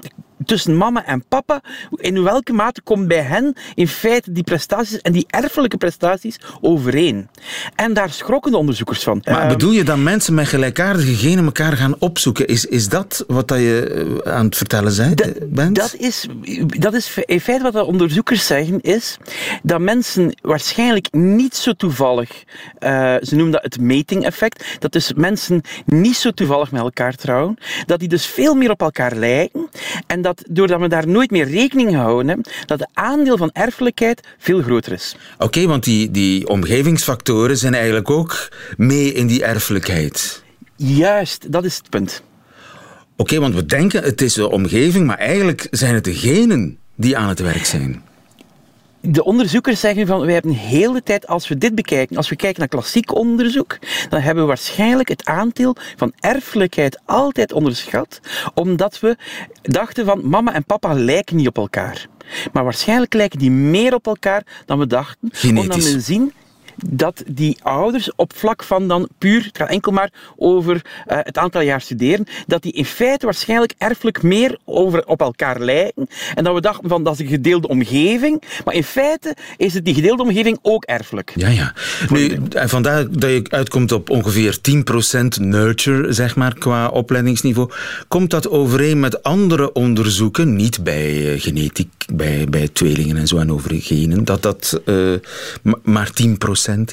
tussen 0.45 0.77
mama 0.77 1.05
en 1.05 1.23
papa, 1.27 1.61
in 1.95 2.23
welke 2.23 2.53
mate 2.53 2.81
komt 2.81 3.07
bij 3.07 3.21
hen 3.21 3.55
in 3.75 3.87
feite 3.87 4.31
die 4.31 4.43
prestaties 4.43 5.01
en 5.01 5.11
die 5.11 5.25
erfelijke 5.27 5.77
prestaties 5.77 6.39
overeen. 6.61 7.29
En 7.75 7.93
daar 7.93 8.09
schrokken 8.09 8.51
de 8.51 8.57
onderzoekers 8.57 9.03
van. 9.03 9.21
Maar 9.23 9.39
ehm, 9.39 9.47
bedoel 9.47 9.71
je 9.71 9.83
dat 9.83 9.97
mensen 9.97 10.33
met 10.33 10.47
gelijkaardige 10.47 11.15
genen 11.15 11.45
elkaar 11.45 11.77
gaan 11.77 11.95
opzoeken? 11.99 12.47
Is, 12.47 12.65
is 12.65 12.89
dat 12.89 13.23
wat 13.27 13.47
dat 13.47 13.57
je 13.57 14.21
eh, 14.23 14.33
aan 14.33 14.45
het 14.45 14.57
vertellen 14.57 15.15
bent? 15.49 15.75
Dat 15.75 15.95
is, 15.97 16.27
dat 16.65 16.93
is 16.93 17.17
in 17.25 17.41
feite 17.41 17.63
wat 17.63 17.73
de 17.73 17.83
onderzoekers 17.83 18.45
zeggen, 18.45 18.81
is 18.81 19.17
dat 19.63 19.79
mensen 19.79 20.37
waarschijnlijk 20.41 21.07
niet 21.11 21.55
zo 21.55 21.73
toevallig, 21.73 22.29
uh, 22.79 23.15
ze 23.21 23.35
noemen 23.35 23.51
dat 23.51 23.63
het 23.63 23.79
mating 23.79 24.25
effect, 24.25 24.65
dat 24.79 24.91
dus 24.91 25.13
mensen 25.13 25.61
niet 25.85 26.15
zo 26.15 26.31
toevallig 26.31 26.71
met 26.71 26.81
elkaar 26.81 27.15
trouwen, 27.15 27.57
dat 27.85 27.99
die 27.99 28.07
dus 28.07 28.25
veel 28.25 28.55
meer 28.55 28.71
op 28.71 28.81
elkaar 28.81 29.15
lijken 29.15 29.69
en 30.07 30.21
dat 30.21 30.32
doordat 30.49 30.79
we 30.79 30.87
daar 30.87 31.07
nooit 31.07 31.31
meer 31.31 31.47
rekening 31.47 31.95
houden 31.95 32.41
dat 32.65 32.79
de 32.79 32.87
aandeel 32.93 33.37
van 33.37 33.49
erfelijkheid 33.53 34.27
veel 34.37 34.61
groter 34.61 34.91
is. 34.91 35.15
Oké, 35.37 35.67
want 35.67 35.83
die, 35.83 36.11
die 36.11 36.47
omgevingsfactoren 36.47 37.57
zijn 37.57 37.73
eigenlijk 37.73 38.09
ook 38.09 38.49
mee 38.77 39.13
in 39.13 39.27
die 39.27 39.43
erfelijkheid. 39.43 40.43
Juist, 40.75 41.51
dat 41.51 41.63
is 41.63 41.77
het 41.77 41.89
punt. 41.89 42.23
Oké, 43.15 43.39
want 43.39 43.53
we 43.53 43.65
denken 43.65 44.03
het 44.03 44.21
is 44.21 44.33
de 44.33 44.49
omgeving, 44.49 45.05
maar 45.05 45.17
eigenlijk 45.17 45.67
zijn 45.71 45.93
het 45.93 46.03
de 46.03 46.13
genen 46.13 46.77
die 46.95 47.17
aan 47.17 47.29
het 47.29 47.39
werk 47.39 47.65
zijn 47.65 48.03
de 49.05 49.23
onderzoekers 49.23 49.79
zeggen 49.79 50.07
van, 50.07 50.19
wij 50.19 50.33
hebben 50.33 50.51
de 50.51 50.57
hele 50.57 51.03
tijd, 51.03 51.27
als 51.27 51.47
we 51.47 51.57
dit 51.57 51.75
bekijken, 51.75 52.17
als 52.17 52.29
we 52.29 52.35
kijken 52.35 52.59
naar 52.59 52.69
klassiek 52.69 53.15
onderzoek, 53.15 53.79
dan 54.09 54.21
hebben 54.21 54.43
we 54.43 54.47
waarschijnlijk 54.47 55.09
het 55.09 55.25
aandeel 55.25 55.75
van 55.95 56.13
erfelijkheid 56.19 56.99
altijd 57.05 57.53
onderschat, 57.53 58.19
omdat 58.53 58.99
we 58.99 59.17
dachten 59.61 60.05
van, 60.05 60.29
mama 60.29 60.53
en 60.53 60.65
papa 60.65 60.93
lijken 60.93 61.35
niet 61.35 61.47
op 61.47 61.57
elkaar. 61.57 62.07
Maar 62.53 62.63
waarschijnlijk 62.63 63.13
lijken 63.13 63.39
die 63.39 63.51
meer 63.51 63.93
op 63.93 64.07
elkaar 64.07 64.45
dan 64.65 64.79
we 64.79 64.87
dachten, 64.87 65.29
Genetisch. 65.31 65.61
omdat 65.61 65.91
we 65.91 65.99
zien 65.99 66.33
dat 66.75 67.23
die 67.27 67.57
ouders 67.61 68.15
op 68.15 68.33
vlak 68.35 68.63
van 68.63 68.87
dan 68.87 69.09
puur, 69.17 69.43
het 69.43 69.57
gaat 69.57 69.69
enkel 69.69 69.91
maar 69.91 70.11
over 70.35 70.75
uh, 70.75 71.17
het 71.21 71.37
aantal 71.37 71.61
jaar 71.61 71.81
studeren, 71.81 72.25
dat 72.47 72.61
die 72.61 72.71
in 72.71 72.85
feite 72.85 73.25
waarschijnlijk 73.25 73.73
erfelijk 73.77 74.23
meer 74.23 74.57
over, 74.65 75.05
op 75.05 75.21
elkaar 75.21 75.59
lijken. 75.59 76.07
En 76.35 76.43
dat 76.43 76.53
we 76.53 76.61
dachten 76.61 76.89
van 76.89 77.03
dat 77.03 77.13
is 77.13 77.19
een 77.19 77.27
gedeelde 77.27 77.67
omgeving, 77.67 78.41
maar 78.65 78.73
in 78.73 78.83
feite 78.83 79.35
is 79.57 79.73
het 79.73 79.85
die 79.85 79.93
gedeelde 79.93 80.23
omgeving 80.23 80.59
ook 80.61 80.83
erfelijk. 80.83 81.31
Ja, 81.35 81.47
ja. 81.47 81.73
Nu, 82.09 82.39
vandaar 82.49 83.05
dat 83.11 83.29
je 83.29 83.43
uitkomt 83.49 83.91
op 83.91 84.09
ongeveer 84.09 84.57
10% 84.57 85.41
nurture, 85.41 86.13
zeg 86.13 86.35
maar, 86.35 86.53
qua 86.57 86.87
opleidingsniveau. 86.87 87.71
Komt 88.07 88.29
dat 88.29 88.49
overeen 88.49 88.99
met 88.99 89.23
andere 89.23 89.73
onderzoeken, 89.73 90.55
niet 90.55 90.83
bij 90.83 91.33
uh, 91.33 91.41
genetiek, 91.41 91.91
bij, 92.13 92.47
bij 92.49 92.67
tweelingen 92.67 93.17
en 93.17 93.27
zo 93.27 93.37
en 93.37 93.51
over 93.51 93.71
genen, 93.81 94.23
dat 94.23 94.41
dat 94.41 94.81
uh, 94.85 95.13
maar 95.83 96.11
10% 96.21 96.23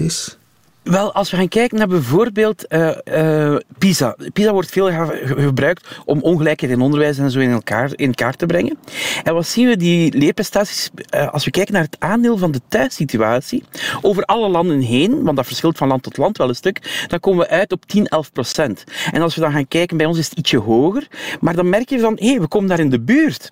is? 0.01 0.39
Wel, 0.83 1.13
als 1.13 1.31
we 1.31 1.37
gaan 1.37 1.49
kijken 1.49 1.79
naar 1.79 1.89
bijvoorbeeld 1.89 2.65
uh, 2.69 2.91
uh, 3.05 3.57
PISA. 3.79 4.17
PISA 4.33 4.53
wordt 4.53 4.71
veel 4.71 4.91
gebruikt 5.25 5.89
om 6.05 6.21
ongelijkheid 6.21 6.73
in 6.73 6.81
onderwijs 6.81 7.19
en 7.19 7.31
zo 7.31 7.39
in 7.39 7.51
elkaar, 7.51 7.91
in 7.95 8.15
kaart 8.15 8.39
te 8.39 8.47
brengen. 8.47 8.79
En 9.23 9.35
wat 9.35 9.47
zien 9.47 9.69
we, 9.69 9.77
die 9.77 10.19
leerprestaties, 10.19 10.91
uh, 11.15 11.33
als 11.33 11.45
we 11.45 11.51
kijken 11.51 11.75
naar 11.75 11.83
het 11.83 11.97
aandeel 11.99 12.39
van 12.39 12.51
de 12.51 12.61
thuissituatie, 12.69 13.65
over 14.01 14.25
alle 14.25 14.49
landen 14.49 14.81
heen, 14.81 15.23
want 15.23 15.37
dat 15.37 15.47
verschilt 15.47 15.77
van 15.77 15.89
land 15.89 16.03
tot 16.03 16.17
land 16.17 16.37
wel 16.39 16.49
een 16.49 16.55
stuk, 16.55 17.05
dan 17.07 17.21
komen 17.21 17.47
we 17.47 17.51
uit 17.51 17.73
op 17.73 17.87
10, 17.87 18.07
11 18.07 18.33
procent. 18.33 18.85
En 19.13 19.23
als 19.23 19.35
we 19.35 19.41
dan 19.41 19.53
gaan 19.53 19.69
kijken, 19.69 19.97
bij 19.97 20.07
ons 20.07 20.19
is 20.19 20.29
het 20.29 20.39
ietsje 20.39 20.59
hoger, 20.59 21.07
maar 21.41 21.55
dan 21.55 21.69
merk 21.69 21.89
je 21.89 21.99
van, 21.99 22.17
hé, 22.21 22.29
hey, 22.29 22.41
we 22.41 22.49
komen 22.49 22.69
daar 22.69 22.81
in 22.81 22.91
de 22.91 23.01
buurt 23.01 23.51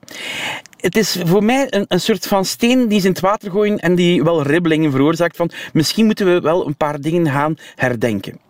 het 0.81 0.97
is 0.97 1.19
voor 1.25 1.45
mij 1.45 1.67
een, 1.71 1.85
een 1.89 2.01
soort 2.01 2.27
van 2.27 2.45
steen 2.45 2.89
die 2.89 3.01
ze 3.01 3.07
in 3.07 3.13
het 3.13 3.21
water 3.21 3.51
gooien 3.51 3.79
en 3.79 3.95
die 3.95 4.23
wel 4.23 4.43
ribbelingen 4.43 4.91
veroorzaakt 4.91 5.37
van 5.37 5.51
misschien 5.73 6.07
moeten 6.07 6.27
we 6.27 6.41
wel 6.41 6.67
een 6.67 6.77
paar 6.77 7.01
dingen 7.01 7.27
gaan 7.27 7.57
herdenken. 7.75 8.41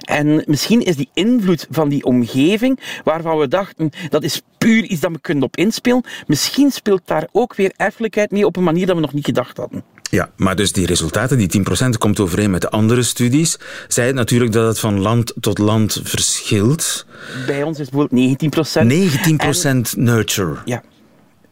En 0.00 0.42
misschien 0.46 0.82
is 0.82 0.96
die 0.96 1.10
invloed 1.14 1.66
van 1.70 1.88
die 1.88 2.04
omgeving, 2.04 3.00
waarvan 3.04 3.38
we 3.38 3.48
dachten 3.48 3.90
dat 4.08 4.22
is 4.22 4.42
puur 4.58 4.82
iets 4.82 5.00
dat 5.00 5.12
we 5.12 5.20
kunnen 5.20 5.44
op 5.44 5.56
inspelen, 5.56 6.04
misschien 6.26 6.70
speelt 6.70 7.02
daar 7.04 7.28
ook 7.32 7.54
weer 7.54 7.72
erfelijkheid 7.76 8.30
mee 8.30 8.46
op 8.46 8.56
een 8.56 8.64
manier 8.64 8.86
dat 8.86 8.94
we 8.94 9.00
nog 9.00 9.12
niet 9.12 9.24
gedacht 9.24 9.56
hadden. 9.56 9.84
Ja, 10.10 10.30
maar 10.36 10.56
dus 10.56 10.72
die 10.72 10.86
resultaten, 10.86 11.38
die 11.38 11.62
10%, 11.84 11.88
komt 11.98 12.20
overeen 12.20 12.50
met 12.50 12.60
de 12.60 12.70
andere 12.70 13.02
studies. 13.02 13.58
Zij 13.88 14.06
het 14.06 14.14
natuurlijk 14.14 14.52
dat 14.52 14.66
het 14.66 14.78
van 14.78 15.00
land 15.00 15.32
tot 15.40 15.58
land 15.58 16.00
verschilt. 16.02 17.06
Bij 17.46 17.62
ons 17.62 17.78
is 17.78 17.86
het 17.86 17.94
bijvoorbeeld 17.94 19.92
19%. 19.92 19.96
19% 19.96 19.98
nurture. 19.98 20.56
Ja. 20.64 20.82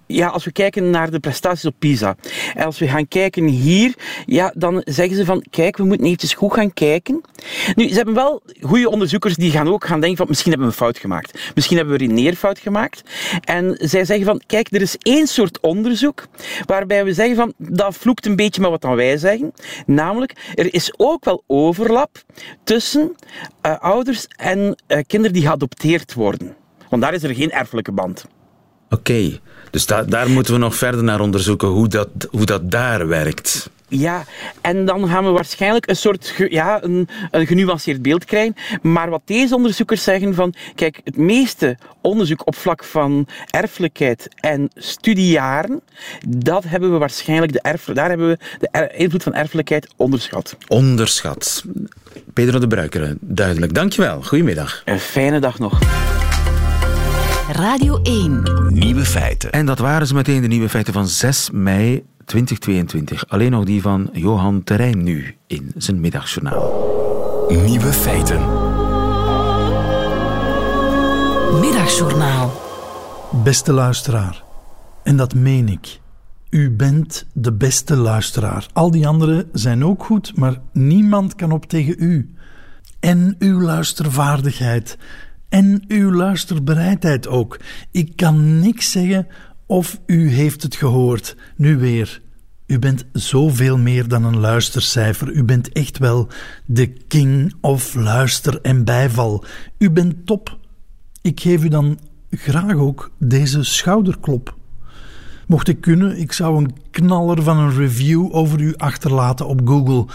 Ja, 0.06 0.28
als 0.28 0.44
we 0.44 0.52
kijken 0.52 0.90
naar 0.90 1.10
de 1.10 1.20
prestaties 1.20 1.64
op 1.64 1.74
PISA. 1.78 2.16
En 2.54 2.64
als 2.64 2.78
we 2.78 2.88
gaan 2.88 3.08
kijken 3.08 3.46
hier, 3.46 3.94
ja, 4.26 4.52
dan 4.56 4.82
zeggen 4.84 5.16
ze 5.16 5.24
van, 5.24 5.44
kijk, 5.50 5.76
we 5.76 5.84
moeten 5.84 6.06
eventjes 6.06 6.34
goed 6.34 6.52
gaan 6.52 6.72
kijken. 6.72 7.20
Nu, 7.74 7.88
ze 7.88 7.94
hebben 7.94 8.14
wel 8.14 8.42
goede 8.60 8.90
onderzoekers 8.90 9.34
die 9.34 9.50
gaan 9.50 9.68
ook 9.68 9.86
gaan 9.86 10.00
denken 10.00 10.18
van, 10.18 10.26
misschien 10.28 10.50
hebben 10.50 10.68
we 10.68 10.74
een 10.74 10.84
fout 10.84 10.98
gemaakt. 10.98 11.52
Misschien 11.54 11.76
hebben 11.76 11.98
we 11.98 12.04
een 12.04 12.14
neerfout 12.14 12.58
gemaakt. 12.58 13.02
En 13.44 13.76
zij 13.80 14.04
zeggen 14.04 14.26
van, 14.26 14.42
kijk, 14.46 14.72
er 14.72 14.80
is 14.80 14.96
één 14.98 15.26
soort 15.26 15.60
onderzoek 15.60 16.26
waarbij 16.66 17.04
we 17.04 17.12
zeggen 17.12 17.36
van, 17.36 17.52
dat 17.58 17.96
vloekt 17.96 18.26
een 18.26 18.36
beetje 18.36 18.60
met 18.60 18.70
wat 18.70 18.80
dan 18.80 18.94
wij 18.94 19.16
zeggen. 19.16 19.52
Namelijk, 19.86 20.32
er 20.54 20.74
is 20.74 20.92
ook 20.96 21.24
wel 21.24 21.44
overlap 21.46 22.24
tussen 22.64 23.14
uh, 23.66 23.78
ouders 23.78 24.26
en 24.36 24.58
uh, 24.88 24.98
kinderen 25.06 25.32
die 25.32 25.42
geadopteerd 25.42 26.14
worden. 26.14 26.56
Want 26.88 27.02
daar 27.02 27.14
is 27.14 27.22
er 27.22 27.34
geen 27.34 27.50
erfelijke 27.50 27.92
band. 27.92 28.26
Oké. 28.90 29.40
Dus 29.70 29.86
da 29.86 30.02
daar 30.02 30.30
moeten 30.30 30.52
we 30.52 30.58
nog 30.58 30.76
verder 30.76 31.04
naar 31.04 31.20
onderzoeken 31.20 31.68
hoe 31.68 31.88
dat, 31.88 32.08
hoe 32.30 32.46
dat 32.46 32.70
daar 32.70 33.08
werkt. 33.08 33.70
Ja, 33.88 34.24
en 34.60 34.84
dan 34.84 35.08
gaan 35.08 35.24
we 35.24 35.30
waarschijnlijk 35.30 35.88
een 35.88 35.96
soort 35.96 36.34
ja, 36.48 36.82
een, 36.82 37.08
een 37.30 37.46
genuanceerd 37.46 38.02
beeld 38.02 38.24
krijgen. 38.24 38.56
Maar 38.82 39.10
wat 39.10 39.22
deze 39.24 39.54
onderzoekers 39.54 40.02
zeggen 40.02 40.34
van, 40.34 40.54
kijk, 40.74 41.00
het 41.04 41.16
meeste 41.16 41.76
onderzoek 42.00 42.46
op 42.46 42.56
vlak 42.56 42.84
van 42.84 43.28
erfelijkheid 43.50 44.28
en 44.34 44.70
studiejaren, 44.74 45.82
dat 46.28 46.64
hebben 46.64 46.92
we 46.92 46.98
waarschijnlijk 46.98 47.52
de 47.52 47.60
erf, 47.60 47.84
daar 47.84 48.08
hebben 48.08 48.28
we 48.28 48.38
de 48.58 48.92
invloed 48.96 49.22
van 49.22 49.34
erfelijkheid 49.34 49.88
onderschat. 49.96 50.56
Onderschat. 50.68 51.64
Pedro 52.32 52.58
de 52.58 52.66
Bruikere, 52.66 53.16
duidelijk. 53.20 53.74
Dankjewel. 53.74 54.22
Goedemiddag. 54.22 54.82
Een 54.84 55.00
fijne 55.00 55.40
dag 55.40 55.58
nog. 55.58 55.78
Radio 57.52 58.00
1. 58.02 58.42
Nieuwe 58.68 59.04
feiten. 59.04 59.52
En 59.52 59.66
dat 59.66 59.78
waren 59.78 60.06
ze 60.06 60.14
meteen 60.14 60.40
de 60.40 60.46
nieuwe 60.46 60.68
feiten 60.68 60.92
van 60.92 61.06
6 61.08 61.50
mei 61.50 62.04
2022. 62.24 63.28
Alleen 63.28 63.50
nog 63.50 63.64
die 63.64 63.82
van 63.82 64.08
Johan 64.12 64.64
Terrein 64.64 65.02
nu 65.02 65.36
in 65.46 65.72
zijn 65.76 66.00
middagjournaal. 66.00 66.86
Nieuwe 67.48 67.92
feiten. 67.92 68.40
Middagjournaal. 71.60 72.52
Beste 73.44 73.72
luisteraar, 73.72 74.42
en 75.02 75.16
dat 75.16 75.34
meen 75.34 75.68
ik. 75.68 76.00
U 76.50 76.70
bent 76.70 77.26
de 77.32 77.52
beste 77.52 77.96
luisteraar. 77.96 78.66
Al 78.72 78.90
die 78.90 79.06
anderen 79.06 79.48
zijn 79.52 79.84
ook 79.84 80.04
goed, 80.04 80.36
maar 80.36 80.60
niemand 80.72 81.34
kan 81.34 81.52
op 81.52 81.66
tegen 81.66 81.94
u. 81.98 82.34
En 83.00 83.36
uw 83.38 83.60
luistervaardigheid 83.60 84.98
en 85.56 85.84
uw 85.88 86.12
luisterbereidheid 86.12 87.28
ook. 87.28 87.60
Ik 87.90 88.16
kan 88.16 88.58
niks 88.58 88.90
zeggen 88.90 89.26
of 89.66 90.00
u 90.06 90.30
heeft 90.30 90.62
het 90.62 90.74
gehoord. 90.74 91.36
Nu 91.56 91.78
weer. 91.78 92.22
U 92.66 92.78
bent 92.78 93.04
zoveel 93.12 93.78
meer 93.78 94.08
dan 94.08 94.24
een 94.24 94.38
luistercijfer. 94.38 95.32
U 95.32 95.44
bent 95.44 95.72
echt 95.72 95.98
wel 95.98 96.28
de 96.64 96.86
king 96.86 97.54
of 97.60 97.94
luister 97.94 98.60
en 98.60 98.84
bijval. 98.84 99.44
U 99.78 99.90
bent 99.90 100.26
top. 100.26 100.58
Ik 101.22 101.40
geef 101.40 101.64
u 101.64 101.68
dan 101.68 101.98
graag 102.30 102.74
ook 102.74 103.10
deze 103.18 103.64
schouderklop. 103.64 104.56
Mocht 105.46 105.68
ik 105.68 105.80
kunnen, 105.80 106.18
ik 106.18 106.32
zou 106.32 106.56
een 106.56 106.74
knaller 106.90 107.42
van 107.42 107.58
een 107.58 107.74
review 107.74 108.34
over 108.34 108.60
u 108.60 108.74
achterlaten 108.76 109.46
op 109.46 109.60
Google. 109.64 110.06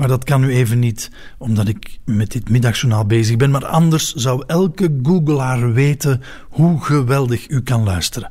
Maar 0.00 0.08
dat 0.08 0.24
kan 0.24 0.40
nu 0.40 0.50
even 0.50 0.78
niet, 0.78 1.10
omdat 1.38 1.68
ik 1.68 1.98
met 2.04 2.30
dit 2.32 2.48
middagjournaal 2.48 3.06
bezig 3.06 3.36
ben. 3.36 3.50
Maar 3.50 3.66
anders 3.66 4.14
zou 4.14 4.42
elke 4.46 4.98
Googelaar 5.02 5.72
weten 5.72 6.20
hoe 6.48 6.80
geweldig 6.84 7.48
u 7.48 7.62
kan 7.62 7.82
luisteren. 7.82 8.30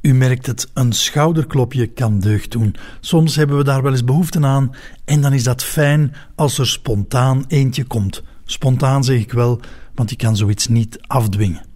U 0.00 0.14
merkt 0.14 0.46
het, 0.46 0.70
een 0.72 0.92
schouderklopje 0.92 1.86
kan 1.86 2.20
deugd 2.20 2.50
doen. 2.50 2.74
Soms 3.00 3.36
hebben 3.36 3.56
we 3.56 3.64
daar 3.64 3.82
wel 3.82 3.92
eens 3.92 4.04
behoefte 4.04 4.40
aan 4.40 4.74
en 5.04 5.20
dan 5.20 5.32
is 5.32 5.42
dat 5.42 5.64
fijn 5.64 6.14
als 6.34 6.58
er 6.58 6.66
spontaan 6.66 7.44
eentje 7.48 7.84
komt. 7.84 8.22
Spontaan 8.44 9.04
zeg 9.04 9.20
ik 9.20 9.32
wel, 9.32 9.60
want 9.94 10.10
je 10.10 10.16
kan 10.16 10.36
zoiets 10.36 10.68
niet 10.68 10.98
afdwingen. 11.06 11.66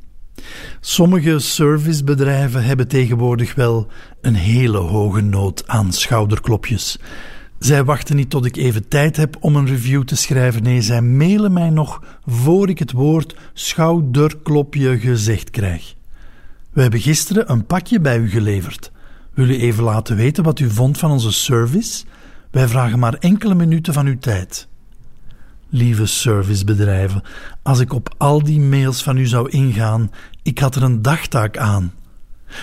Sommige 0.81 1.39
servicebedrijven 1.39 2.65
hebben 2.65 2.89
tegenwoordig 2.89 3.55
wel 3.55 3.87
een 4.21 4.35
hele 4.35 4.79
hoge 4.79 5.21
nood 5.21 5.69
aan 5.69 5.93
schouderklopjes. 5.93 6.99
Zij 7.59 7.85
wachten 7.85 8.17
niet 8.17 8.31
tot 8.31 8.45
ik 8.45 8.57
even 8.57 8.89
tijd 8.89 9.17
heb 9.17 9.37
om 9.41 9.57
een 9.57 9.67
review 9.67 10.03
te 10.03 10.17
schrijven. 10.17 10.63
Nee, 10.63 10.83
zij 10.83 11.03
mailen 11.03 11.53
mij 11.53 11.71
nog 11.71 12.03
voor 12.27 12.69
ik 12.69 12.79
het 12.79 12.93
woord 12.93 13.37
schouderklopje 13.53 14.99
gezegd 14.99 15.51
krijg. 15.51 15.95
We 16.71 16.83
hebben 16.83 17.01
gisteren 17.01 17.51
een 17.51 17.67
pakje 17.67 18.01
bij 18.01 18.19
u 18.19 18.31
geleverd. 18.31 18.93
Wil 19.35 19.49
u 19.49 19.59
even 19.61 19.85
laten 19.85 20.17
weten 20.17 20.45
wat 20.45 20.59
u 20.59 20.71
vond 20.71 20.99
van 20.99 21.11
onze 21.11 21.33
service? 21.33 22.05
Wij 22.51 22.69
vragen 22.69 22.99
maar 22.99 23.15
enkele 23.15 23.55
minuten 23.55 23.93
van 23.93 24.07
uw 24.07 24.19
tijd. 24.19 24.69
Lieve 25.69 26.07
servicebedrijven, 26.07 27.23
als 27.63 27.81
ik 27.81 27.93
op 27.93 28.15
al 28.17 28.43
die 28.43 28.61
mails 28.61 29.03
van 29.03 29.17
u 29.17 29.27
zou 29.27 29.51
ingaan, 29.51 30.11
ik 30.43 30.59
had 30.59 30.75
er 30.75 30.83
een 30.83 31.03
dagtaak 31.03 31.57
aan. 31.57 31.93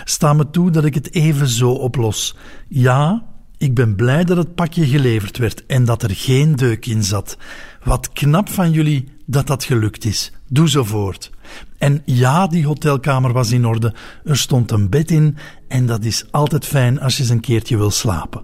Sta 0.04 0.34
me 0.34 0.50
toe 0.50 0.72
dat 0.72 0.86
ik 0.86 0.94
het 0.94 1.14
even 1.14 1.48
zo 1.48 1.72
oplos. 1.72 2.36
Ja, 2.68 3.24
ik 3.66 3.74
ben 3.74 3.96
blij 3.96 4.24
dat 4.24 4.38
het 4.38 4.56
pakje 4.56 4.86
geleverd 4.88 5.38
werd 5.38 5.66
en 5.66 5.86
dat 5.86 6.04
er 6.04 6.10
geen 6.10 6.56
deuk 6.56 6.86
in 6.86 7.04
zat. 7.04 7.38
Wat 7.84 8.10
knap 8.14 8.50
van 8.50 8.72
jullie 8.72 9.08
dat 9.26 9.48
dat 9.48 9.64
gelukt 9.64 10.06
is. 10.06 10.32
Doe 10.48 10.70
zo 10.70 10.84
voort. 10.84 11.32
En 11.78 12.02
ja, 12.06 12.48
die 12.48 12.66
hotelkamer 12.66 13.34
was 13.34 13.52
in 13.52 13.66
orde. 13.66 13.94
Er 14.24 14.38
stond 14.38 14.72
een 14.72 14.90
bed 14.90 15.12
in 15.12 15.38
en 15.68 15.86
dat 15.86 16.04
is 16.04 16.26
altijd 16.32 16.66
fijn 16.66 17.00
als 17.02 17.16
je 17.16 17.22
eens 17.22 17.32
een 17.32 17.40
keertje 17.40 17.78
wil 17.78 17.92
slapen. 17.92 18.44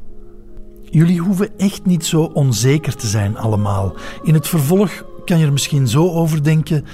Jullie 0.90 1.20
hoeven 1.20 1.58
echt 1.58 1.86
niet 1.86 2.06
zo 2.06 2.22
onzeker 2.22 2.96
te 2.96 3.08
zijn 3.08 3.38
allemaal. 3.38 3.96
In 4.24 4.34
het 4.34 4.48
vervolg 4.48 5.06
kan 5.26 5.40
je 5.40 5.46
er 5.46 5.52
misschien 5.52 5.88
zo 5.88 6.10
over 6.10 6.44
denken: 6.44 6.86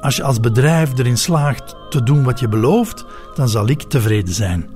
als 0.00 0.16
je 0.16 0.22
als 0.22 0.40
bedrijf 0.40 0.98
erin 0.98 1.18
slaagt 1.18 1.76
te 1.90 2.02
doen 2.02 2.24
wat 2.24 2.40
je 2.40 2.48
belooft, 2.48 3.04
dan 3.34 3.48
zal 3.48 3.68
ik 3.68 3.82
tevreden 3.82 4.34
zijn. 4.34 4.68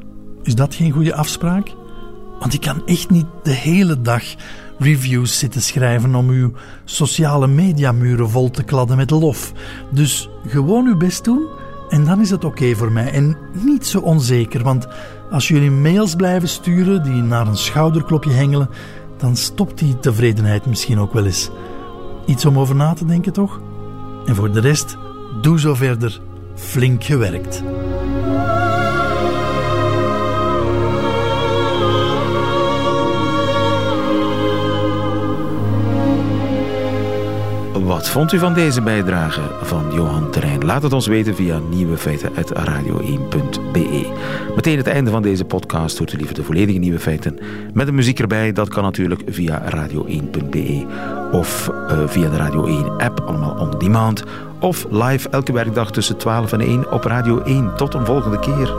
Is 0.43 0.55
dat 0.55 0.75
geen 0.75 0.93
goede 0.93 1.15
afspraak? 1.15 1.75
Want 2.39 2.55
ik 2.55 2.61
kan 2.61 2.87
echt 2.87 3.11
niet 3.11 3.27
de 3.43 3.53
hele 3.53 4.01
dag 4.01 4.23
reviews 4.79 5.39
zitten 5.39 5.63
schrijven 5.63 6.15
om 6.15 6.29
uw 6.29 6.53
sociale 6.85 7.47
mediamuren 7.47 8.31
vol 8.31 8.51
te 8.51 8.63
kladden 8.63 8.97
met 8.97 9.11
lof. 9.11 9.53
Dus 9.91 10.29
gewoon 10.47 10.87
uw 10.87 10.97
best 10.97 11.25
doen 11.25 11.47
en 11.89 12.05
dan 12.05 12.21
is 12.21 12.31
het 12.31 12.45
oké 12.45 12.75
voor 12.75 12.93
mij. 12.93 13.11
En 13.11 13.37
niet 13.53 13.87
zo 13.87 14.01
onzeker, 14.01 14.63
want 14.63 14.87
als 15.31 15.49
jullie 15.49 15.71
mails 15.71 16.15
blijven 16.15 16.49
sturen 16.49 17.03
die 17.03 17.23
naar 17.23 17.47
een 17.47 17.57
schouderklopje 17.57 18.33
hengelen, 18.33 18.69
dan 19.17 19.37
stopt 19.37 19.79
die 19.79 19.99
tevredenheid 19.99 20.67
misschien 20.67 20.99
ook 20.99 21.13
wel 21.13 21.27
eens. 21.27 21.51
Iets 22.27 22.45
om 22.45 22.59
over 22.59 22.75
na 22.75 22.93
te 22.93 23.05
denken, 23.05 23.33
toch? 23.33 23.61
En 24.27 24.35
voor 24.35 24.53
de 24.53 24.61
rest, 24.61 24.97
doe 25.41 25.61
zo 25.61 25.75
verder. 25.75 26.21
Flink 26.55 27.05
gewerkt. 27.05 27.63
Wat 37.87 38.09
vond 38.09 38.33
u 38.33 38.39
van 38.39 38.55
deze 38.55 38.83
bijdrage 38.83 39.41
van 39.63 39.93
Johan 39.93 40.31
Terrein? 40.31 40.65
Laat 40.65 40.83
het 40.83 40.93
ons 40.93 41.07
weten 41.07 41.35
via 41.35 41.59
nieuwefeiten.radio1.be. 41.59 44.13
Meteen 44.55 44.77
het 44.77 44.87
einde 44.87 45.11
van 45.11 45.23
deze 45.23 45.45
podcast 45.45 45.99
hoort 45.99 46.13
u 46.13 46.17
liever 46.17 46.35
de 46.35 46.43
volledige 46.43 46.79
Nieuwe 46.79 46.99
Feiten 46.99 47.39
met 47.73 47.87
de 47.87 47.93
muziek 47.93 48.19
erbij. 48.19 48.53
Dat 48.53 48.69
kan 48.69 48.83
natuurlijk 48.83 49.23
via 49.27 49.63
radio1.be 49.75 50.87
of 51.33 51.69
uh, 51.69 51.99
via 52.07 52.31
de 52.31 52.37
Radio 52.37 52.65
1 52.65 52.99
app, 52.99 53.21
allemaal 53.21 53.57
on 53.59 53.79
demand. 53.79 54.25
Of 54.61 54.87
live 54.91 55.29
elke 55.29 55.53
werkdag 55.53 55.91
tussen 55.91 56.17
12 56.17 56.53
en 56.53 56.61
1 56.61 56.93
op 56.93 57.05
Radio 57.05 57.41
1. 57.41 57.77
Tot 57.77 57.95
een 57.95 58.07
volgende 58.07 58.39
keer. 58.39 58.75